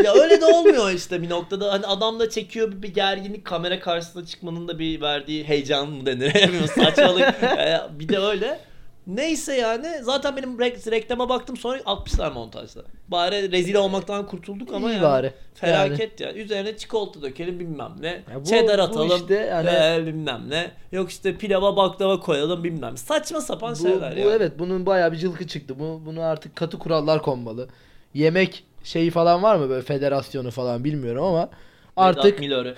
ya 0.03 0.13
öyle 0.13 0.41
de 0.41 0.45
olmuyor 0.45 0.91
işte 0.91 1.21
bir 1.21 1.29
noktada. 1.29 1.73
Hani 1.73 1.85
adam 1.85 2.19
da 2.19 2.29
çekiyor 2.29 2.71
bir, 2.71 2.81
bir 2.81 2.93
gerginlik 2.93 3.45
kamera 3.45 3.79
karşısına 3.79 4.25
çıkmanın 4.25 4.67
da 4.67 4.79
bir 4.79 5.01
verdiği 5.01 5.43
heyecan 5.43 5.89
mı 5.89 6.05
denir? 6.05 6.31
Saçmalık. 6.75 7.35
Ee, 7.43 7.81
bir 7.99 8.09
de 8.09 8.17
öyle. 8.19 8.59
Neyse 9.07 9.55
yani 9.55 9.87
zaten 10.01 10.37
benim 10.37 10.57
re- 10.59 10.91
reklama 10.91 11.29
baktım 11.29 11.57
sonra 11.57 11.79
atmışlar 11.85 12.31
montajda. 12.31 12.81
Bari 13.07 13.51
rezil 13.51 13.75
olmaktan 13.75 14.25
kurtulduk 14.27 14.73
ama 14.73 14.89
İyi 14.89 14.93
yani 14.93 15.01
bari. 15.03 15.33
felaket 15.53 16.19
ya. 16.19 16.33
Üzerine 16.33 16.77
çikolata 16.77 17.21
dökelim 17.21 17.59
bilmem 17.59 17.91
ne. 17.99 18.07
Ya 18.07 18.41
bu- 18.41 18.43
Cheddar 18.45 18.77
bu 18.77 18.81
atalım. 18.83 19.17
işte 19.17 19.33
yani- 19.35 19.69
ee, 19.69 20.05
bilmem 20.05 20.41
ne. 20.49 20.71
Yok 20.91 21.09
işte 21.09 21.37
pilava 21.37 21.77
baklava 21.77 22.19
koyalım 22.19 22.63
bilmem. 22.63 22.93
ne. 22.93 22.97
Saçma 22.97 23.41
sapan 23.41 23.71
Bu, 23.73 23.75
şeyler 23.79 24.15
bu 24.15 24.19
ya. 24.19 24.35
evet 24.35 24.51
bunun 24.59 24.85
bayağı 24.85 25.11
bir 25.11 25.17
cılkı 25.17 25.47
çıktı. 25.47 25.79
Bu 25.79 26.01
bunu 26.05 26.21
artık 26.21 26.55
katı 26.55 26.79
kurallar 26.79 27.21
konmalı. 27.21 27.67
Yemek 28.13 28.63
şeyi 28.83 29.11
falan 29.11 29.43
var 29.43 29.55
mı 29.55 29.69
böyle 29.69 29.81
federasyonu 29.81 30.51
falan 30.51 30.83
bilmiyorum 30.83 31.23
ama 31.23 31.49
artık 31.97 32.25
Vedat 32.25 32.39
Milor'u. 32.39 32.75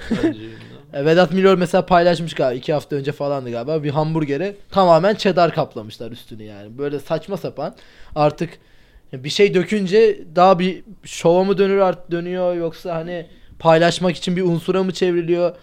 E, 0.94 1.06
Vedat 1.06 1.34
Milor 1.34 1.56
mesela 1.58 1.86
paylaşmış 1.86 2.34
galiba 2.34 2.58
iki 2.58 2.74
hafta 2.74 2.96
önce 2.96 3.12
falandı 3.12 3.52
galiba 3.52 3.84
bir 3.84 3.90
hamburgere 3.90 4.56
tamamen 4.72 5.16
cheddar 5.16 5.54
kaplamışlar 5.54 6.12
üstünü 6.12 6.44
yani. 6.44 6.78
Böyle 6.78 7.00
saçma 7.00 7.38
sapan 7.38 7.76
artık 8.16 8.50
bir 9.14 9.30
şey 9.30 9.54
dökünce 9.54 10.20
daha 10.36 10.60
bir 10.60 10.84
şova 11.04 11.44
mı 11.44 11.58
dönür 11.58 11.78
art 11.78 12.12
dönüyor 12.12 12.56
yoksa 12.56 12.96
hani 12.96 13.26
paylaşmak 13.60 14.16
için 14.16 14.36
bir 14.36 14.42
unsura 14.44 14.84
mı 14.84 14.92
çevriliyor? 14.94 15.56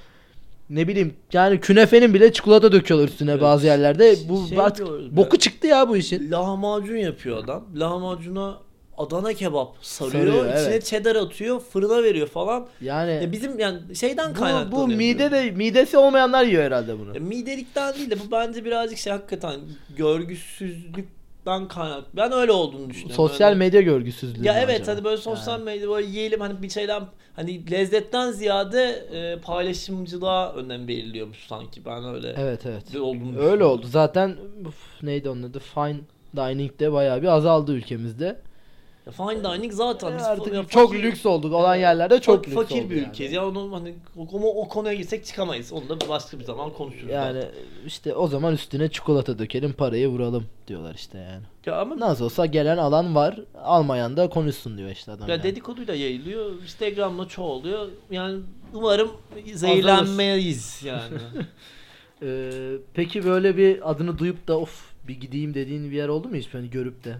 Ne 0.70 0.88
bileyim 0.88 1.14
yani 1.32 1.60
künefenin 1.60 2.14
bile 2.14 2.32
çikolata 2.32 2.72
döküyorlar 2.72 3.08
üstüne 3.08 3.30
Evet. 3.30 3.42
bazı 3.42 3.66
yerlerde. 3.66 4.16
Bu 4.28 4.46
Şey 4.48 4.60
artık 4.60 4.86
boku 5.16 5.38
çıktı 5.38 5.66
ya 5.66 5.88
bu 5.88 5.96
işin. 5.96 6.30
lahmacun 6.30 6.96
yapıyor 6.96 7.44
adam. 7.44 7.64
Lahmacuna 7.74 8.58
Adana 8.98 9.32
kebap 9.34 9.68
sarıyor, 9.80 10.26
Sarıyor, 10.26 10.44
içine 10.54 10.70
evet. 10.70 10.84
cheddar 10.84 11.16
atıyor, 11.16 11.60
fırına 11.60 12.02
veriyor 12.02 12.26
falan. 12.26 12.66
Yani 12.80 13.10
Ya 13.12 13.32
bizim 13.32 13.58
yani 13.58 13.96
şeyden 13.96 14.30
bu, 14.34 14.38
kaynaklanıyor. 14.38 14.88
bu 14.88 14.96
mide 14.96 15.30
de 15.30 15.50
midesi 15.50 15.98
olmayanlar 15.98 16.44
yiyor 16.44 16.62
herhalde 16.62 16.98
bunu. 16.98 17.14
Ya 17.14 17.20
midelikten 17.20 17.94
değil 17.94 18.10
de 18.10 18.14
bu 18.20 18.30
bence 18.32 18.64
birazcık 18.64 18.98
şey 18.98 19.12
hakikaten 19.12 19.60
görgüsüzlükten 19.96 21.68
kaynak. 21.68 22.04
Ben 22.16 22.32
öyle 22.32 22.52
olduğunu 22.52 22.90
düşünüyorum. 22.90 23.16
Sosyal 23.16 23.48
Öyle- 23.48 23.58
medya 23.58 23.80
görgüsüzlüğü. 23.80 24.46
Ya 24.46 24.58
evet 24.60 24.80
acaba? 24.80 24.92
hani 24.96 25.04
böyle 25.04 25.16
sosyal 25.16 25.60
medya 25.60 25.88
böyle 25.88 26.06
yiyelim 26.06 26.40
hani 26.40 26.62
bir 26.62 26.68
şeyden 26.70 27.02
hani 27.36 27.70
lezzetten 27.70 28.30
ziyade 28.30 28.82
e, 29.12 29.40
paylaşımcılığa 29.40 30.52
önem 30.52 30.88
veriliyormuş 30.88 31.46
sanki. 31.48 31.84
Ben 31.84 32.04
öyle 32.14 32.34
Evet 32.38 32.66
evet. 32.66 32.96
olduğunu 33.00 33.38
Öyle 33.40 33.64
oldu. 33.64 33.86
Zaten 33.90 34.36
uf, 34.68 35.02
neydi 35.02 35.28
onun 35.30 35.42
adı? 35.42 35.58
Fine 35.58 35.96
dining'de 36.36 36.92
bayağı 36.92 37.22
bir 37.22 37.26
azaldı 37.28 37.72
ülkemizde. 37.72 38.36
Ya 39.06 39.12
fine 39.12 39.44
dining 39.44 39.72
zaten 39.72 40.16
biz 40.18 40.24
Artık 40.24 40.54
ya 40.54 40.64
çok 40.68 40.90
fakir- 40.92 41.02
lüks 41.02 41.26
olduk. 41.26 41.52
Olan 41.52 41.76
yerlerde 41.76 42.20
çok 42.20 42.44
Fak- 42.44 42.46
lüks 42.46 42.54
fakir 42.54 42.84
oldu 42.84 42.90
bir 42.90 42.96
yani. 42.96 43.08
ülkeyiz. 43.08 43.32
Ya 43.32 43.48
onu 43.48 43.72
hani 43.76 43.94
o, 44.16 44.62
o, 44.62 44.68
konuya 44.68 44.94
girsek 44.94 45.24
çıkamayız. 45.26 45.72
Onu 45.72 45.88
da 45.88 46.08
başka 46.08 46.38
bir 46.38 46.44
zaman 46.44 46.72
konuşuruz. 46.72 47.10
Yani 47.10 47.40
zaten. 47.40 47.50
işte 47.86 48.14
o 48.14 48.28
zaman 48.28 48.54
üstüne 48.54 48.90
çikolata 48.90 49.38
dökelim 49.38 49.72
parayı 49.72 50.08
vuralım 50.08 50.44
diyorlar 50.68 50.94
işte 50.94 51.18
yani. 51.18 51.42
Ya 51.66 51.76
ama 51.80 52.00
Nasıl 52.00 52.24
olsa 52.24 52.46
gelen 52.46 52.76
alan 52.76 53.14
var. 53.14 53.40
Almayan 53.62 54.16
da 54.16 54.28
konuşsun 54.28 54.78
diyor 54.78 54.90
işte 54.90 55.12
adam. 55.12 55.28
ya 55.28 55.34
yani. 55.34 55.42
dedikoduyla 55.42 55.94
yayılıyor. 55.94 56.62
Instagram'da 56.62 57.28
çoğalıyor. 57.28 57.88
Yani 58.10 58.40
umarım 58.74 59.10
zehirlenmeyiz 59.54 60.82
yani. 60.84 61.18
Ee, 62.22 62.50
peki 62.94 63.24
böyle 63.24 63.56
bir 63.56 63.90
adını 63.90 64.18
duyup 64.18 64.48
da 64.48 64.58
of 64.58 64.92
bir 65.08 65.20
gideyim 65.20 65.54
dediğin 65.54 65.90
bir 65.90 65.96
yer 65.96 66.08
oldu 66.08 66.28
mu 66.28 66.36
hiç 66.36 66.54
hani 66.54 66.70
görüp 66.70 67.04
de 67.04 67.16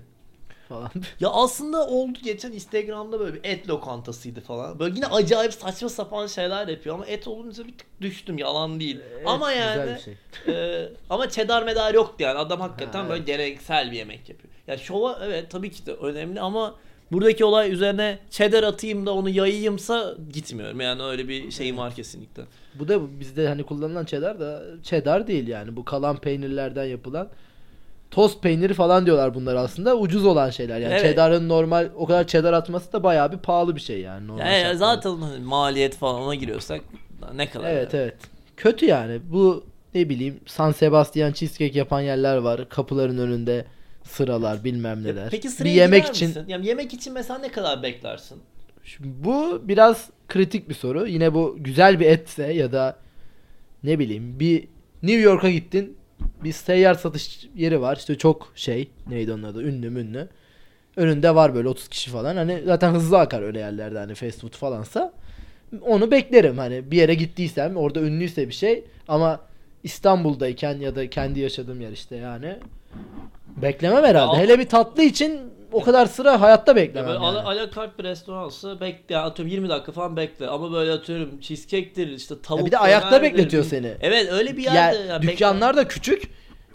falan. 0.69 0.91
Ya 1.21 1.29
aslında 1.31 1.87
oldu 1.87 2.19
geçen 2.23 2.53
Instagram'da 2.53 3.21
böyle 3.21 3.35
bir 3.35 3.41
et 3.45 3.69
lokantasıydı 3.69 4.41
falan. 4.41 4.79
Böyle 4.79 4.95
yine 4.95 5.07
acayip 5.07 5.53
saçma 5.55 5.89
sapan 5.89 6.27
şeyler 6.27 6.69
yapıyor 6.69 6.95
ama 6.95 7.07
et 7.07 7.29
olunca 7.29 7.65
bir 7.67 7.79
tık 7.79 7.87
düştüm 8.01 8.39
yalan 8.39 8.81
değil. 8.81 9.01
ama 9.27 9.53
Evet, 9.53 9.61
yani 9.67 9.81
güzel 9.97 9.97
bir 9.97 10.03
şey. 10.47 10.55
e, 10.83 10.89
ama 11.11 11.29
cheddar 11.29 11.63
medar 11.63 11.95
yoktu 11.95 12.15
yani 12.19 12.39
adam 12.39 12.61
hakikaten 12.61 13.03
Ha, 13.03 13.09
böyle 13.09 13.19
evet. 13.19 13.27
geleneksel 13.27 13.91
bir 13.93 13.97
yemek 13.97 14.29
yapıyor. 14.29 14.55
Ya 14.67 14.79
şova 14.79 15.19
evet 15.25 15.51
tabii 15.51 15.71
ki 15.71 15.87
de 15.87 15.93
önemli 15.93 16.41
ama 16.41 16.75
buradaki 17.13 17.45
olay 17.45 17.73
üzerine 17.73 18.19
cheddar 18.31 18.63
atayım 18.63 19.07
da 19.07 19.15
onu 19.15 19.29
yayayımsa 19.31 20.15
gitmiyorum. 20.33 20.81
Yani 20.81 21.03
öyle 21.03 21.29
bir 21.29 21.51
şeyim 21.51 21.79
var 21.79 21.95
kesinlikle. 21.95 22.43
Bu 22.75 22.89
da 22.89 23.21
bizde 23.21 23.49
hani 23.49 23.63
kullanılan 23.63 24.05
cheddar 24.05 24.41
da 24.41 24.63
cheddar 24.83 25.27
değil 25.27 25.49
yani. 25.49 25.77
Bu 25.77 25.85
kalan 25.85 26.17
peynirlerden 26.17 26.85
yapılan 26.85 27.29
tost 28.15 28.43
peyniri 28.43 28.75
falan 28.75 29.07
diyorlar 29.07 29.35
bunlar 29.35 29.55
aslında. 29.55 29.97
Ucuz 29.97 30.25
olan 30.27 30.51
şeyler. 30.51 30.79
Yani 30.81 30.93
Evet. 30.93 31.03
cheddar'ın 31.03 31.49
normal 31.49 31.89
o 31.97 32.07
kadar 32.07 32.27
cheddar 32.27 32.53
atması 32.53 32.93
da 32.93 33.03
bayağı 33.03 33.33
bir 33.33 33.39
pahalı 33.39 33.77
bir 33.77 33.81
şey 33.81 34.01
yani. 34.01 34.27
normal 34.27 34.47
Ya, 34.47 34.53
ya 34.53 34.61
şartlarda. 34.73 34.79
zaten 34.79 35.43
maliyet 35.43 35.97
falan 35.97 36.23
ona 36.23 36.35
giriyorsak 36.35 36.81
ne 37.35 37.51
kadar 37.51 37.71
Evet 37.71 37.95
yani. 37.95 38.03
evet. 38.03 38.15
Kötü 38.57 38.87
yani. 38.87 39.21
Bu 39.33 39.65
ne 39.95 40.09
bileyim 40.09 40.41
San 40.47 40.73
Sebastian 40.73 41.33
cheesecake 41.33 41.79
yapan 41.79 42.01
yerler 42.01 42.37
var. 42.37 42.69
Kapıların 42.69 43.19
önünde 43.19 43.65
sıralar 44.05 44.65
bilmem 44.65 45.05
neler. 45.05 45.29
Peki 45.31 45.45
bir 45.49 45.53
sıraya 45.53 45.75
yemek 45.75 46.03
girer 46.03 46.15
için 46.15 46.29
misin? 46.29 46.45
Yani 46.49 46.67
yemek 46.67 46.93
için 46.95 47.13
mesela 47.13 47.39
ne 47.39 47.49
kadar 47.53 47.83
beklersin? 47.83 48.39
Şimdi 48.85 49.09
bu 49.25 49.61
biraz 49.65 50.11
kritik 50.29 50.69
bir 50.69 50.75
soru. 50.75 51.07
Yine 51.07 51.35
bu 51.35 51.57
güzel 51.61 52.01
bir 52.01 52.07
etse 52.07 52.53
ya 52.53 52.73
da 52.73 52.97
ne 53.85 53.99
bileyim 53.99 54.41
bir 54.41 54.69
New 55.03 55.21
York'a 55.21 55.51
gittin. 55.51 55.97
Bir 56.45 56.53
seyyar 56.53 56.95
satış 56.95 57.49
yeri 57.55 57.81
var. 57.81 57.97
İşte 57.97 58.19
çok 58.19 58.53
şey 58.55 58.91
neydi 59.07 59.33
onun 59.33 59.43
adı 59.43 59.63
ünlü 59.63 59.91
münlü. 59.91 60.29
Önünde 60.97 61.35
var 61.35 61.55
böyle 61.55 61.69
30 61.69 61.89
kişi 61.89 62.11
falan. 62.11 62.37
Hani 62.37 62.63
zaten 62.65 62.93
hızlı 62.93 63.19
akar 63.19 63.43
öyle 63.43 63.59
yerlerde 63.59 63.99
hani 63.99 64.15
fast 64.15 64.41
food 64.41 64.57
falansa. 64.57 65.13
Onu 65.83 66.11
beklerim 66.11 66.59
hani 66.59 66.91
bir 66.91 66.97
yere 66.97 67.15
gittiysem 67.15 67.77
orada 67.77 68.01
ünlüyse 68.01 68.49
bir 68.49 68.55
şey 68.55 68.85
ama 69.09 69.41
İstanbul'dayken 69.83 70.81
ya 70.81 70.97
da 70.97 71.11
kendi 71.11 71.41
yaşadığım 71.41 71.81
yer 71.81 71.93
işte 71.93 72.17
yani 72.17 72.57
beklemem 73.63 74.05
herhalde. 74.05 74.43
Hele 74.43 74.59
bir 74.59 74.69
tatlı 74.69 75.03
için 75.03 75.41
o 75.75 75.83
kadar 75.83 76.07
sıra 76.07 76.41
hayatta 76.41 76.73
Ya 76.73 76.77
beklemem. 76.77 77.09
böyle 77.11 77.25
yani. 77.25 77.39
ala, 77.39 77.49
ala 77.49 77.71
carte 77.71 77.99
bir 77.99 78.05
restoransa 78.05 78.81
bekle 78.81 79.15
yani 79.15 79.25
atıyorum 79.25 79.53
20 79.53 79.69
dakika 79.69 79.93
falan 79.93 80.17
bekle 80.17 80.47
ama 80.47 80.73
böyle 80.73 80.93
atıyorum 80.93 81.41
cheesecake'tir 81.41 82.09
işte 82.09 82.35
tavuk 82.43 82.61
Ya 82.61 82.67
bir 82.67 82.71
de 82.73 82.79
ayakta 82.79 83.23
bekletiyor 83.23 83.63
bir- 83.65 83.69
seni. 83.69 83.93
Evet 84.01 84.33
öyle 84.33 84.57
bir 84.57 84.63
Ya, 84.63 84.75
yerde. 84.75 84.99
ya 84.99 85.23
dükkanlar 85.23 85.77
da 85.77 85.89
küçük. 85.89 86.23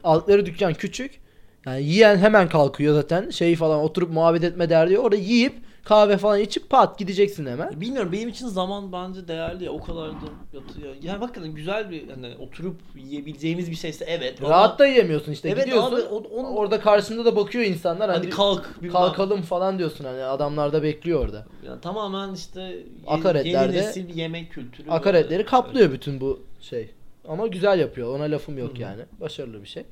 Altları 0.04 0.46
dükkan 0.46 0.74
küçük. 0.74 1.20
Yani 1.66 1.84
yiyen 1.84 2.18
hemen 2.18 2.50
kalkıyor 2.50 2.94
zaten. 2.96 3.30
Şey 3.30 3.56
falan 3.56 3.80
oturup 3.80 4.12
muhabbet 4.14 4.44
etme 4.44 4.70
derdi. 4.70 5.00
Orada 5.00 5.16
yiyip 5.16 5.56
kahve 5.90 6.18
falan 6.18 6.40
içip 6.40 6.70
pat 6.70 7.00
gideceksin 7.00 7.46
hemen. 7.46 7.82
Bilmiyorum 7.82 8.12
benim 8.12 8.30
için 8.30 8.48
zaman 8.48 8.92
bence 8.92 9.28
değerli 9.28 9.64
ya 9.64 9.72
o 9.72 9.82
kadar 9.84 10.10
da 10.12 10.16
yatıyor. 10.54 10.96
Yani 11.02 11.22
bakın 11.22 11.56
güzel 11.56 11.90
bir 11.92 12.10
hani 12.10 12.36
oturup 12.40 12.76
yiyebileceğimiz 12.96 13.72
bir 13.72 13.76
şeyse 13.76 14.06
evet. 14.06 14.36
ama 14.42 14.50
Rahat 14.50 14.80
da 14.80 14.88
yiyemiyorsun 14.88 15.32
işte. 15.32 15.50
Evet 15.50 15.66
Gidiyorsun. 15.66 15.96
abi, 15.96 16.02
o- 16.02 16.24
onun- 16.40 16.56
Orada 16.56 16.80
karşında 16.80 17.26
da 17.26 17.36
bakıyor 17.36 17.64
insanlar. 17.64 18.10
hadi 18.10 18.20
Hani 18.20 18.30
kalk. 18.30 18.76
bilmem. 18.82 18.92
kalkalım 18.94 19.42
falan 19.42 19.80
diyorsun 19.80 20.06
hani 20.06 20.24
adamlar 20.24 20.74
da 20.74 20.84
bekliyor 20.84 21.26
orada. 21.26 21.46
Yani 21.66 21.82
tamamen 21.82 22.34
işte 22.34 22.62
ye- 22.62 22.84
Akaretlerde- 23.08 23.48
yeni 23.76 23.88
nesil 23.88 24.16
yemek 24.18 24.52
kültürü. 24.52 24.90
Akaretleri 24.90 25.32
böyle. 25.32 25.46
kaplıyor 25.46 25.92
bütün 25.92 26.22
bu 26.22 26.40
şey. 26.62 26.90
Ama 27.28 27.48
güzel 27.48 27.80
yapıyor. 27.80 28.16
Ona 28.16 28.24
lafım 28.24 28.58
yok 28.58 28.72
Hı 28.74 28.78
hı. 28.78 28.82
yani. 28.82 29.02
Başarılı 29.22 29.62
bir 29.64 29.68
şey. 29.68 29.84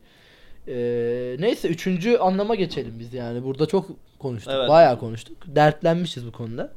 Ee, 0.67 1.35
neyse 1.39 1.67
üçüncü 1.67 2.17
anlama 2.17 2.55
geçelim 2.55 2.93
biz 2.99 3.13
yani. 3.13 3.43
Burada 3.43 3.65
çok 3.65 3.87
konuştuk. 4.19 4.53
Evet. 4.55 4.69
Bayağı 4.69 4.99
konuştuk. 4.99 5.37
Dertlenmişiz 5.47 6.25
bu 6.27 6.31
konuda. 6.31 6.71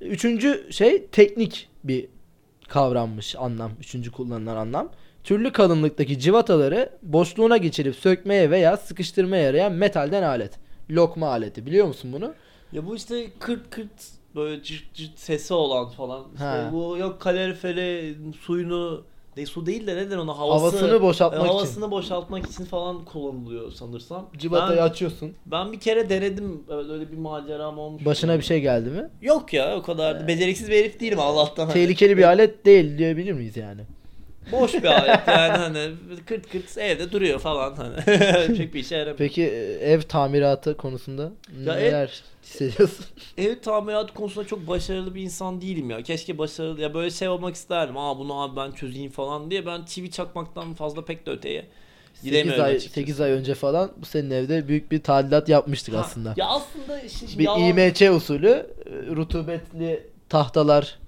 Üçüncü 0.00 0.66
şey 0.70 1.06
teknik 1.06 1.68
bir 1.84 2.06
kavrammış 2.68 3.36
anlam. 3.36 3.70
Üçüncü 3.80 4.12
kullanılan 4.12 4.56
anlam. 4.56 4.92
Türlü 5.24 5.52
kalınlıktaki 5.52 6.18
civataları 6.18 6.90
boşluğuna 7.02 7.56
geçirip 7.56 7.96
sökmeye 7.96 8.50
veya 8.50 8.76
sıkıştırmaya 8.76 9.42
yarayan 9.42 9.72
metalden 9.72 10.22
alet. 10.22 10.52
Lokma 10.90 11.28
aleti. 11.28 11.66
Biliyor 11.66 11.86
musun 11.86 12.12
bunu? 12.12 12.34
Ya 12.72 12.86
bu 12.86 12.96
işte 12.96 13.26
kırt 13.38 13.70
kırt 13.70 13.90
böyle 14.34 14.62
cırt 14.62 14.94
cırt 14.94 15.18
sesi 15.18 15.54
olan 15.54 15.88
falan. 15.88 16.24
İşte 16.32 16.44
Ha. 16.44 16.70
bu 16.72 16.96
yok 16.98 17.20
kaloriferi 17.20 18.14
suyunu 18.40 19.04
de 19.38 19.46
su 19.46 19.66
değil 19.66 19.86
de 19.86 19.96
neden 19.96 20.18
ona 20.18 20.38
havası, 20.38 20.60
Havasını 20.60 21.02
boşaltmak 21.02 21.40
e, 21.40 21.44
için. 21.44 21.54
havasını 21.54 21.90
boşaltmak 21.90 22.46
için 22.46 22.64
falan 22.64 23.04
kullanılıyor 23.04 23.72
sanırsam. 23.72 24.26
Civatayı 24.38 24.78
ben, 24.78 24.84
açıyorsun. 24.84 25.32
ben 25.46 25.72
bir 25.72 25.80
kere 25.80 26.10
denedim 26.10 26.64
öyle, 26.68 26.92
öyle 26.92 27.12
bir 27.12 27.16
maceram 27.16 27.78
olmuş. 27.78 28.04
Başına 28.04 28.38
bir 28.38 28.44
şey 28.44 28.60
geldi 28.60 28.90
mi? 28.90 29.10
Yok 29.22 29.52
ya 29.52 29.76
o 29.76 29.82
kadar 29.82 30.20
da 30.20 30.28
beceriksiz 30.28 30.70
bir 30.70 30.76
herif 30.76 31.00
değilim 31.00 31.20
Allah'tan. 31.20 31.64
Hani 31.64 31.72
Tehlikeli 31.72 32.16
bir 32.16 32.22
alet 32.22 32.66
değil 32.66 32.98
diyebilir 32.98 33.32
miyiz 33.32 33.56
yani? 33.56 33.80
Boş 34.52 34.74
bir 34.74 34.84
alet 34.84 35.28
yani 35.28 35.56
hani 35.56 35.90
kırt 36.26 36.50
kırt 36.52 36.78
evde 36.78 37.12
duruyor 37.12 37.38
falan 37.38 37.74
hani. 37.76 37.96
Çok 38.58 38.74
bir 38.74 38.80
işe 38.80 38.94
yaramıyor. 38.96 39.18
Peki 39.18 39.42
e, 39.42 39.72
ev 39.92 40.00
tamiratı 40.02 40.76
konusunda 40.76 41.32
Ya 41.66 41.74
neler 41.74 42.22
hissediyorsun? 42.42 43.06
Ev 43.38 43.58
tamiratı 43.60 44.14
konusunda 44.14 44.46
çok 44.46 44.66
başarılı 44.68 45.14
bir 45.14 45.22
insan 45.22 45.60
değilim 45.60 45.90
ya. 45.90 46.02
Keşke 46.02 46.38
başarılı 46.38 46.80
ya 46.80 46.94
böyle 46.94 47.10
şey 47.10 47.28
olmak 47.28 47.54
isterdim. 47.54 47.96
Aa 47.96 48.18
bunu 48.18 48.42
abi 48.42 48.56
ben 48.56 48.70
çözeyim 48.72 49.10
falan 49.10 49.50
diye. 49.50 49.66
Ben 49.66 49.84
çivi 49.84 50.10
çakmaktan 50.10 50.74
fazla 50.74 51.04
pek 51.04 51.26
de 51.26 51.30
öteye 51.30 51.66
8 52.14 52.30
gidemiyorum 52.30 52.64
ay, 52.64 52.70
açıkçası. 52.70 52.94
8 52.94 53.20
ay 53.20 53.30
önce 53.30 53.54
falan 53.54 53.92
bu 53.96 54.06
senin 54.06 54.30
evde 54.30 54.68
büyük 54.68 54.92
bir 54.92 55.02
tadilat 55.02 55.48
yapmıştık 55.48 55.94
Ha, 55.94 55.98
aslında. 55.98 56.34
Ya 56.36 56.46
aslında 56.46 57.08
şimdi 57.08 57.38
bir 57.38 57.44
yalan- 57.44 57.60
IMC 57.60 58.10
usulü 58.10 58.48
e, 58.86 59.16
rutubetli 59.16 60.06
tahtalar 60.28 60.98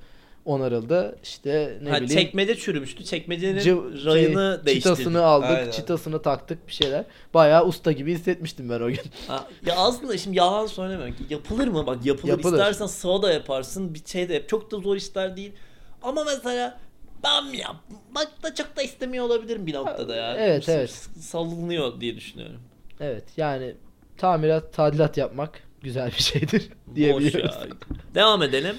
onarıldı. 0.45 1.19
İşte 1.23 1.79
ne 1.83 1.91
Ha, 1.91 1.97
bileyim 2.01 2.23
çekmece 2.23 2.57
çürümüştü. 2.57 3.05
Çekmecenin 3.05 3.59
cı- 3.61 4.05
rayını 4.05 4.57
şey, 4.57 4.67
değiştirdik. 4.67 4.83
çıtasını 4.97 5.23
aldık, 5.25 5.51
Aynen. 5.51 5.71
çıtasını 5.71 6.23
taktık 6.23 6.69
bir 6.69 6.73
şeyler. 6.73 7.05
Bayağı 7.35 7.67
usta 7.67 7.93
gibi 7.93 8.13
hissetmiştim 8.15 8.71
ben 8.71 8.81
o 8.81 8.89
gün. 8.89 8.99
Ha, 9.29 9.47
ya 9.67 9.77
aslında 9.77 10.19
şimdi 10.19 10.39
yalan 10.39 10.67
söylemiyorum 10.67 11.15
ki. 11.17 11.23
Yapılır 11.31 11.69
mı? 11.69 11.87
Bak 11.87 12.07
yapılır. 12.07 12.31
Yapılır. 12.33 12.53
İstersen 12.59 12.87
sıva 12.87 13.23
da 13.23 13.33
yaparsın. 13.33 13.95
Bir 13.95 14.03
şey 14.07 14.29
de 14.29 14.35
yap. 14.35 14.49
Çok 14.49 14.71
da 14.71 14.77
zor 14.79 14.97
işler 14.97 15.37
değil. 15.37 15.53
Ama 16.03 16.25
mesela 16.25 16.79
ben 17.25 17.43
yapmak 17.45 18.43
da 18.43 18.55
çok 18.55 18.77
da 18.77 18.83
istemiyor 18.83 19.25
olabilirim 19.25 19.67
bir 19.67 19.75
noktada 19.75 20.17
ya. 20.17 20.37
Evet, 20.37 20.65
S- 20.65 20.73
evet. 20.73 20.91
s- 20.91 21.21
Salınıyor 21.21 22.01
diye 22.01 22.17
düşünüyorum. 22.17 22.61
Evet 23.01 23.25
yani 23.37 23.75
tamirat, 24.19 24.73
tadilat 24.73 25.17
yapmak 25.17 25.63
güzel 25.83 26.07
bir 26.19 26.23
şeydir 26.23 26.69
diyebiliyoruz. 26.95 27.55
ya. 27.55 27.67
Devam 28.15 28.43
edelim. 28.43 28.77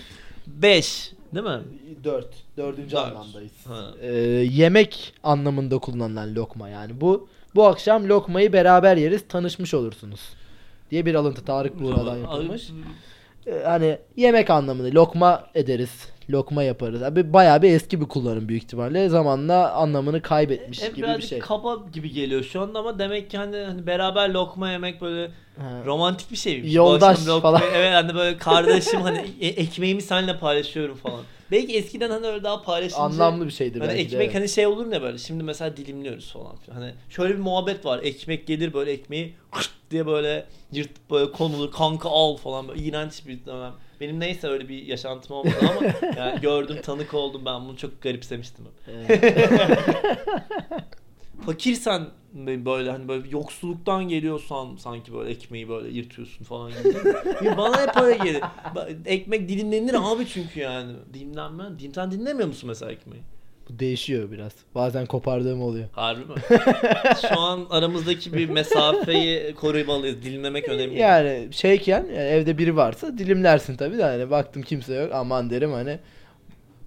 5 0.48 1.12
değil 1.34 1.46
mi? 1.46 1.60
4. 2.04 2.28
Dördüncü 2.58 2.96
Dört. 2.96 3.08
anlamdayız. 3.08 3.52
Ee, 4.02 4.08
yemek 4.52 5.14
anlamında 5.24 5.78
kullanılan 5.78 6.36
lokma 6.36 6.70
yani. 6.70 7.02
Bu 7.02 7.28
bu 7.56 7.66
akşam 7.68 8.10
lokmayı 8.10 8.54
beraber 8.54 8.98
yeriz 8.98 9.28
tanışmış 9.28 9.74
olursunuz. 9.74 10.20
Diye 10.92 11.06
bir 11.06 11.16
alıntı 11.16 11.46
Tarık 11.46 11.80
Buğra'dan 11.80 12.18
yapılmış. 12.18 12.72
Ee, 13.48 13.62
hani 13.66 13.98
yemek 14.18 14.50
anlamında 14.50 14.88
lokma 15.00 15.44
ederiz. 15.56 16.08
Lokma 16.30 16.64
yaparız. 16.64 17.04
Abi 17.04 17.34
bayağı 17.34 17.62
bir 17.62 17.72
eski 17.76 18.02
bir 18.02 18.06
kullanım 18.06 18.48
büyük 18.50 18.64
ihtimalle. 18.64 19.10
Zamanla 19.10 19.72
anlamını 19.72 20.22
kaybetmiş 20.22 20.82
Hep 20.82 20.96
gibi 20.96 21.04
bir 21.08 21.12
birazcık 21.12 21.30
şey. 21.30 21.40
kaba 21.40 21.78
gibi 21.94 22.12
geliyor 22.12 22.44
şu 22.44 22.62
anda 22.62 22.80
ama 22.80 23.00
demek 23.00 23.30
ki 23.32 23.38
hani, 23.38 23.58
hani 23.58 23.88
beraber 23.88 24.30
lokma 24.30 24.72
yemek 24.72 25.02
böyle 25.02 25.32
Ha. 25.58 25.82
romantik 25.86 26.32
bir 26.32 26.36
şeymiş. 26.38 26.74
Yoldaş 26.76 27.20
akşam 27.20 27.28
lokma- 27.38 27.42
falan. 27.42 27.62
Evet 27.76 27.94
hani 27.94 28.16
böyle 28.16 28.38
kardeşim 28.38 29.02
hani 29.02 29.26
e- 29.42 29.48
ekmeğimi 29.48 30.02
seninle 30.02 30.38
paylaşıyorum 30.38 30.96
falan. 30.96 31.20
Belki 31.52 31.78
eskiden 31.78 32.10
hani 32.10 32.28
öyle 32.28 32.44
daha 32.44 32.62
paylaşınca 32.62 33.02
Anlamlı 33.02 33.46
bir 33.46 33.52
şeydi 33.52 33.80
Hani 33.80 33.90
belki 33.90 33.98
de, 33.98 34.02
ekmek 34.04 34.22
evet. 34.26 34.36
hani 34.36 34.50
şey 34.50 34.68
olur 34.68 34.92
ne 34.92 35.02
böyle 35.02 35.18
şimdi 35.18 35.44
mesela 35.44 35.78
dilimliyoruz 35.78 36.32
falan. 36.32 36.56
filan. 36.56 36.78
Hani 36.78 36.94
şöyle 37.10 37.34
bir 37.34 37.40
muhabbet 37.40 37.86
var. 37.86 38.00
Ekmek 38.04 38.48
gelir 38.48 38.74
böyle 38.74 38.92
ekmeği 38.92 39.36
diye 39.92 40.08
böyle 40.08 40.46
yırtıp 40.72 41.12
böyle 41.12 41.32
konulur 41.32 41.72
kanka 41.72 42.10
al 42.10 42.38
falan 42.38 42.68
böyle 42.68 42.84
iğrenç 42.84 43.28
bir 43.28 43.46
dönem. 43.46 43.74
Benim 44.02 44.20
neyse 44.20 44.48
öyle 44.48 44.70
bir 44.70 44.86
yaşantım 44.86 45.36
olmadı 45.36 45.56
ama 45.62 46.12
yani 46.18 46.42
gördüm 46.42 46.78
tanık 46.84 47.14
oldum 47.14 47.42
ben 47.46 47.62
bunu 47.66 47.78
çok 47.78 48.02
garipsemiştim. 48.02 48.66
hep. 49.08 49.24
Fakirsen 51.52 52.08
böyle 52.36 52.92
hani 52.92 53.08
böyle 53.08 53.30
yoksulluktan 53.30 54.04
geliyorsan 54.08 54.76
sanki 54.76 55.14
böyle 55.14 55.30
ekmeği 55.30 55.70
böyle 55.70 55.90
yırtıyorsun 55.90 56.46
falan 56.46 56.72
gibi. 56.72 57.08
Ya 57.46 57.58
Bana 57.58 57.82
hep 57.82 57.98
öyle 57.98 58.18
gelir. 58.24 58.42
Ekmek 59.06 59.50
dilimlenir 59.50 59.96
abi 60.00 60.28
çünkü 60.28 60.60
yani. 60.60 60.94
Dilimlenme. 61.14 61.64
Dilim, 61.80 61.94
sen 61.94 62.12
dinlemiyor 62.12 62.48
musun 62.48 62.68
mesela 62.68 62.92
ekmeği? 62.92 63.24
Bu 63.70 63.80
değişiyor 63.80 64.32
biraz. 64.32 64.52
Bazen 64.76 65.06
kopardığım 65.06 65.62
oluyor. 65.62 65.90
Harbi 65.92 66.20
mi? 66.20 66.36
Şu 67.22 67.40
an 67.40 67.66
aramızdaki 67.70 68.34
bir 68.34 68.50
mesafeyi 68.50 69.56
korumalıyız. 69.56 70.24
Dilimlemek 70.24 70.70
önemli. 70.70 71.00
Yani 71.00 71.48
şeyken 71.52 72.06
yani 72.06 72.28
evde 72.28 72.58
biri 72.58 72.76
varsa 72.76 73.18
dilimlersin 73.18 73.78
tabii 73.78 73.98
de 73.98 74.04
hani 74.04 74.32
baktım 74.32 74.62
kimse 74.62 74.94
yok 74.94 75.12
aman 75.14 75.50
derim 75.50 75.72
hani 75.72 76.00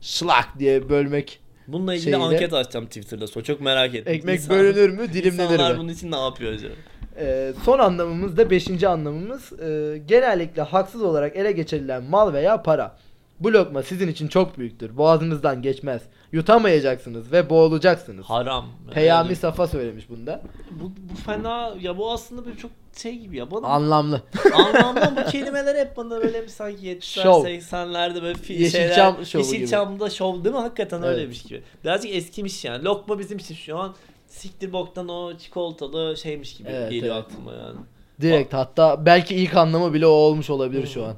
şlak 0.01 0.59
diye 0.59 0.89
bölmek 0.89 1.41
Bununla 1.69 1.95
ilgili 1.95 2.05
şeyle- 2.05 2.17
anket 2.25 2.53
açacağım 2.53 2.87
Twitter'da. 2.87 3.27
So 3.27 3.43
çok 3.43 3.61
merak 3.61 3.95
ettim. 3.95 4.13
ekmek 4.15 4.41
İnsan- 4.41 4.57
bölünür 4.57 4.89
mü 4.91 5.13
dilimlenir 5.13 5.51
İnsanlar 5.55 5.73
mi? 5.73 5.79
bunun 5.79 5.89
için 5.89 6.11
ne 6.11 6.19
yapıyor 6.21 6.53
acaba? 6.53 6.73
Ee, 7.19 7.53
son 7.65 7.79
anlamımız 7.79 8.37
da 8.37 8.51
beşinci 8.51 8.89
anlamımız 8.89 9.53
e, 9.61 9.99
genellikle 10.07 10.63
haksız 10.63 11.03
olarak 11.03 11.37
ele 11.37 11.53
geçirilen 11.53 12.03
mal 12.03 12.33
veya 12.33 12.63
para. 12.63 12.97
Bu 13.41 13.53
lokma 13.53 13.83
sizin 13.83 14.09
için 14.09 14.29
çok 14.29 14.59
büyüktür. 14.59 14.97
Boğazınızdan 14.97 15.63
geçmez. 15.63 16.03
Yutamayacaksınız 16.33 17.33
ve 17.33 17.51
boğulacaksınız. 17.51 18.27
Haram. 18.27 18.67
Peyami 18.95 19.27
Yani 19.29 19.37
Safa 19.37 19.67
söylemiş 19.67 20.09
bunda. 20.11 20.43
bu, 20.71 20.93
bu 21.11 21.15
fena 21.27 21.75
ya 21.81 21.99
bu 21.99 22.13
aslında 22.13 22.45
böyle 22.47 22.57
çok 22.57 22.71
şey 22.97 23.19
gibi 23.19 23.37
ya. 23.37 23.51
Bana 23.51 23.67
Anlamlı. 23.67 24.23
anlamda 24.55 25.13
bu 25.27 25.31
kelimeler 25.31 25.87
hep 25.87 25.97
bana 25.97 26.11
böyle 26.11 26.43
bir 26.43 26.49
sanki 26.49 26.87
70'ler 26.87 27.23
Şov. 27.23 27.45
80'lerde 27.45 28.23
böyle 28.23 28.39
fi- 28.39 28.53
Yeşilçam 28.53 29.15
şeyler, 29.15 29.25
şovu 29.25 29.43
gibi. 29.43 29.53
Yeşilçam'da 29.55 30.11
şov 30.11 30.45
değil 30.45 30.55
mi? 30.55 30.61
Hakikaten 30.61 30.99
Evet. 30.99 31.09
öyleymiş 31.09 31.43
gibi. 31.43 31.63
Birazcık 31.85 32.15
eskimiş 32.15 32.65
yani. 32.65 32.85
Lokma 32.85 33.19
bizim 33.19 33.39
için 33.39 33.55
şu 33.55 33.79
an 33.79 33.95
siktir 34.29 34.73
boktan 34.73 35.09
o 35.09 35.37
çikolatalı 35.39 36.17
şeymiş 36.17 36.57
gibi 36.57 36.69
Evet, 36.73 36.91
geliyor 36.91 37.17
evet. 37.17 37.25
aklıma 37.27 37.53
yani. 37.53 37.77
Direkt 38.21 38.53
hatta 38.55 39.07
belki 39.07 39.35
ilk 39.35 39.57
anlamı 39.57 39.95
bile 39.95 40.07
o 40.07 40.11
olmuş 40.11 40.51
olabilir 40.51 40.87
şu 40.87 41.03
Hı. 41.03 41.07
an. 41.07 41.15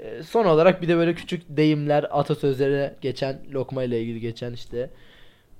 Ee, 0.00 0.22
son 0.22 0.44
olarak 0.44 0.82
bir 0.82 0.88
de 0.88 0.96
böyle 0.96 1.14
küçük 1.14 1.42
deyimler, 1.48 2.06
atasözlere 2.10 2.94
geçen, 3.00 3.38
lokma 3.52 3.82
ile 3.84 4.00
ilgili 4.00 4.20
geçen 4.20 4.52
işte. 4.52 4.90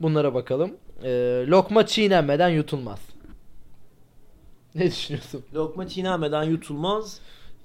Bunlara 0.01 0.35
bakalım. 0.35 0.77
Ee, 1.05 1.45
lokma 1.47 1.87
çiğnenmeden 1.87 2.49
yutulmaz. 2.49 2.99
Ne 4.77 4.87
düşünüyorsun? 4.87 5.45
Lokma 5.55 5.89
çiğnenmeden 5.89 6.43
yutulmaz. 6.43 7.21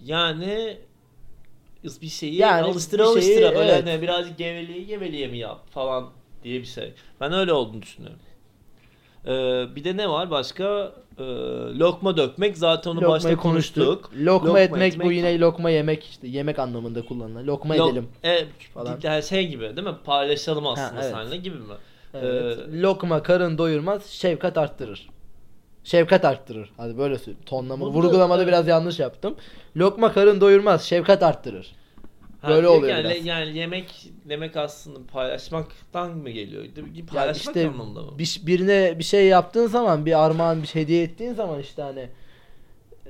Yani 0.06 0.78
bir 2.02 2.08
şeyi 2.08 2.36
Yani 2.36 2.62
alıştıra 2.62 3.16
bir 3.16 3.22
şeyi, 3.22 3.36
alıştıra 3.46 3.56
böyle 3.60 3.72
evet. 3.72 3.88
hani 3.88 4.02
birazcık 4.02 4.38
geveliği 4.38 4.86
geveliğe 4.86 5.28
mi 5.28 5.38
yap 5.38 5.72
falan 5.72 6.10
diye 6.44 6.60
bir 6.60 6.66
şey. 6.66 6.94
Ben 7.22 7.34
öyle 7.34 7.54
olduğunu 7.54 7.82
düşünüyorum. 7.82 8.20
Ee, 9.26 9.76
bir 9.76 9.84
de 9.84 9.98
ne 9.98 10.10
var 10.10 10.32
başka? 10.32 10.92
Ee, 11.18 11.24
lokma 11.80 12.18
dökmek 12.18 12.58
zaten 12.58 12.92
onu 12.92 13.08
başta 13.08 13.36
konuştuk. 13.38 14.12
Lokma, 14.16 14.48
Lokma 14.48 14.60
etmek, 14.60 14.94
bu 14.94 15.04
etmek- 15.04 15.18
yine 15.18 15.40
lokma 15.40 15.70
yemek 15.70 16.04
işte 16.04 16.28
yemek 16.28 16.60
anlamında 16.60 17.06
kullanılan. 17.06 17.48
Lokma 17.48 17.76
Lok- 17.76 17.90
edelim. 17.90 18.08
Evet, 18.24 18.48
falan. 18.74 19.00
yani 19.04 19.24
şey 19.24 19.48
gibi 19.48 19.62
değil 19.76 19.88
mi? 19.88 19.96
Paylaşalım 20.06 20.68
aslında 20.68 21.02
evet. 21.04 21.16
seninle 21.16 21.38
gibi 21.38 21.56
mi? 21.58 21.74
Evet. 22.14 22.60
Ee, 22.74 22.82
lokma 22.82 23.24
karın 23.24 23.58
doyurmaz, 23.58 24.06
şefkat 24.06 24.58
arttırır. 24.58 25.10
Şefkat 25.84 26.26
arttırır. 26.26 26.70
Hadi 26.78 26.98
böyle 26.98 27.18
söyleyeyim. 27.18 27.40
Tonlama, 27.46 27.86
Bu 27.86 27.90
da- 27.90 27.94
vurgulamada 27.98 28.48
biraz 28.48 28.68
yanlış 28.68 29.00
yaptım. 29.00 29.36
Lokma 29.78 30.14
karın 30.14 30.42
doyurmaz, 30.42 30.84
şefkat 30.84 31.24
arttırır. 31.24 31.76
Ha, 32.42 32.50
Böyle 32.50 32.68
oluyor 32.68 32.98
yani, 32.98 33.04
biraz. 33.10 33.26
yani 33.26 33.58
yemek 33.58 34.10
demek 34.30 34.58
aslında 34.58 35.00
paylaşmaktan 35.14 36.12
mı 36.12 36.30
geliyor? 36.30 36.66
Paylaşmak 37.08 37.56
işte 37.56 37.68
anlamında 37.70 38.02
mı? 38.02 38.20
bir, 38.20 38.42
birine 38.46 39.00
bir 39.00 39.04
şey 39.04 39.28
yaptığın 39.28 39.68
zaman, 39.68 40.06
bir 40.06 40.26
armağan, 40.26 40.62
bir 40.62 40.68
şey 40.68 40.82
hediye 40.82 41.04
ettiğin 41.04 41.34
zaman 41.34 41.60
işte 41.60 41.82
hani 41.82 42.00
e, 43.06 43.10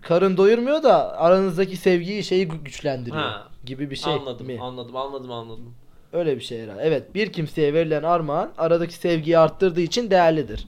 karın 0.00 0.36
doyurmuyor 0.36 0.82
da 0.82 1.18
aranızdaki 1.18 1.76
sevgiyi 1.76 2.24
şeyi 2.24 2.48
gü- 2.48 2.62
güçlendiriyor 2.64 3.22
Ha. 3.22 3.48
gibi 3.64 3.90
bir 3.90 3.96
şey 3.96 4.12
anladım, 4.12 4.46
mi? 4.46 4.58
anladım, 4.60 4.96
anladım, 4.96 5.32
anladım. 5.32 5.74
Öyle 6.12 6.36
bir 6.36 6.40
şey 6.42 6.62
herhalde. 6.62 6.82
Evet, 6.82 7.14
bir 7.14 7.32
kimseye 7.32 7.74
verilen 7.74 8.02
armağan 8.02 8.52
aradaki 8.58 8.94
sevgiyi 8.94 9.38
arttırdığı 9.38 9.80
için 9.80 10.10
değerlidir. 10.10 10.66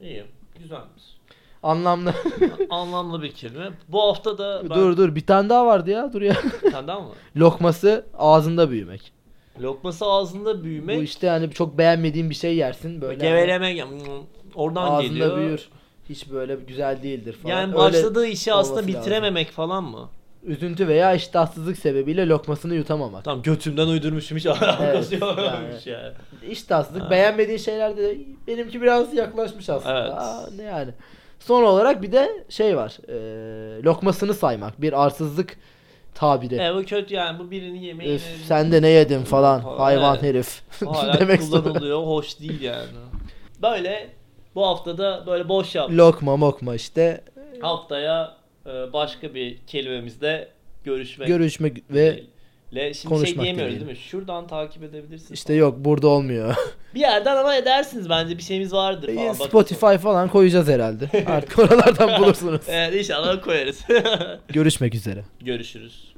İyi, 0.00 0.24
güzelmiş. 0.58 1.02
Anlamlı. 1.62 2.14
Anlamlı 2.70 3.22
bir 3.22 3.32
kelime. 3.32 3.70
Bu 3.88 4.02
hafta 4.02 4.38
da 4.38 4.62
ben... 4.70 4.78
dur 4.78 4.96
dur 4.96 5.14
bir 5.14 5.26
tane 5.26 5.48
daha 5.48 5.66
vardı 5.66 5.90
ya 5.90 6.12
dur 6.12 6.22
ya. 6.22 6.36
Sen 6.70 6.88
daha 6.88 7.00
mı? 7.00 7.08
Lokması 7.36 8.06
ağzında 8.18 8.70
büyümek. 8.70 9.12
Lokması 9.60 10.04
ağzında 10.06 10.64
büyümek, 10.64 10.98
Bu 10.98 11.02
işte 11.02 11.28
hani 11.28 11.50
çok 11.50 11.78
beğenmediğin 11.78 12.30
bir 12.30 12.34
şey 12.34 12.56
yersin 12.56 13.00
böyle. 13.00 13.14
gevelemek 13.14 13.78
yani 13.78 14.02
oradan 14.54 14.82
ağzında 14.82 15.08
geliyor. 15.08 15.38
büyür. 15.38 15.68
Hiç 16.08 16.30
böyle 16.30 16.54
güzel 16.54 17.02
değildir 17.02 17.32
falan. 17.32 17.54
Yani 17.54 17.66
Öyle 17.66 17.76
başladığı 17.76 18.26
işi 18.26 18.52
aslında 18.52 18.80
olması 18.80 18.88
lazım. 18.88 19.02
bitirememek 19.02 19.50
falan 19.50 19.84
mı? 19.84 20.08
Üzüntü 20.44 20.88
veya 20.88 21.14
iştahsızlık 21.14 21.78
sebebiyle 21.78 22.26
lokmasını 22.28 22.74
yutamamak. 22.74 23.24
Tamam 23.24 23.42
götümden 23.42 23.86
uydurmuşum 23.86 24.38
hiç 24.38 24.46
alakası 24.46 24.84
Evet, 24.84 25.12
yokmuş 25.12 25.86
yani. 25.86 26.02
yani. 26.02 26.12
İştahsızlık 26.50 27.02
Ha. 27.02 27.10
beğenmediğin 27.10 27.58
şeylerde 27.58 28.02
de 28.02 28.18
benimki 28.46 28.82
biraz 28.82 29.14
yaklaşmış 29.14 29.70
aslında. 29.70 30.00
Evet. 30.00 30.12
Aa, 30.12 30.48
ne 30.56 30.62
yani. 30.62 30.90
Son 31.40 31.62
olarak 31.62 32.02
bir 32.02 32.12
de 32.12 32.44
şey 32.48 32.76
var. 32.76 32.96
Ee, 33.08 33.82
lokmasını 33.82 34.34
saymak. 34.34 34.80
Bir 34.82 35.04
arsızlık 35.04 35.56
tabiri. 36.14 36.54
E 36.54 36.74
bu 36.74 36.84
kötü 36.84 37.14
yani 37.14 37.38
bu 37.38 37.50
birinin 37.50 37.80
yemeğini 37.80 38.14
Öf, 38.14 38.22
sen 38.46 38.72
de 38.72 38.82
ne 38.82 38.88
yedin 38.88 39.22
falan. 39.22 39.60
Ha, 39.60 39.78
Hayvan 39.78 40.14
evet. 40.14 40.22
herif. 40.22 40.62
hala 40.86 41.20
Demek 41.20 41.40
kullanılıyor. 41.40 42.02
Hoş 42.06 42.40
değil 42.40 42.60
yani. 42.60 42.86
Böyle 43.62 44.08
bu 44.54 44.66
haftada 44.66 45.26
böyle 45.26 45.48
boş 45.48 45.74
yap. 45.74 45.90
Lokma 45.90 46.36
mokma 46.36 46.74
işte. 46.74 47.20
Haftaya 47.60 48.24
e, 48.24 48.43
başka 48.66 49.34
bir 49.34 49.58
kelimemizde 49.66 50.48
görüşmek 50.84 51.28
Görüşmek 51.28 51.82
ve 51.90 52.22
Le, 52.74 52.94
şimdi 52.94 52.96
şey 52.96 53.08
konuşmak 53.08 53.42
diyemiyoruz 53.44 53.74
dileğiyle. 53.74 53.88
değil 53.88 53.98
mi? 53.98 54.04
Şuradan 54.10 54.46
takip 54.46 54.82
edebilirsiniz. 54.82 55.30
işte 55.30 55.54
yok 55.54 55.74
burada 55.78 56.08
olmuyor. 56.08 56.54
Bir 56.94 57.00
yerden 57.00 57.36
ama 57.36 57.56
edersiniz 57.56 58.08
bence 58.08 58.38
bir 58.38 58.42
şeyimiz 58.42 58.72
vardır 58.72 59.14
falan. 59.14 59.28
Bakın. 59.28 59.44
Spotify 59.44 59.94
falan 60.02 60.28
koyacağız 60.28 60.68
herhalde. 60.68 61.24
Artık 61.26 61.58
oralardan 61.58 62.22
bulursunuz. 62.22 62.60
Evet 62.68 62.94
inşallah 62.94 63.42
koyarız. 63.42 63.80
Görüşmek 64.48 64.94
üzere. 64.94 65.24
Görüşürüz. 65.40 66.04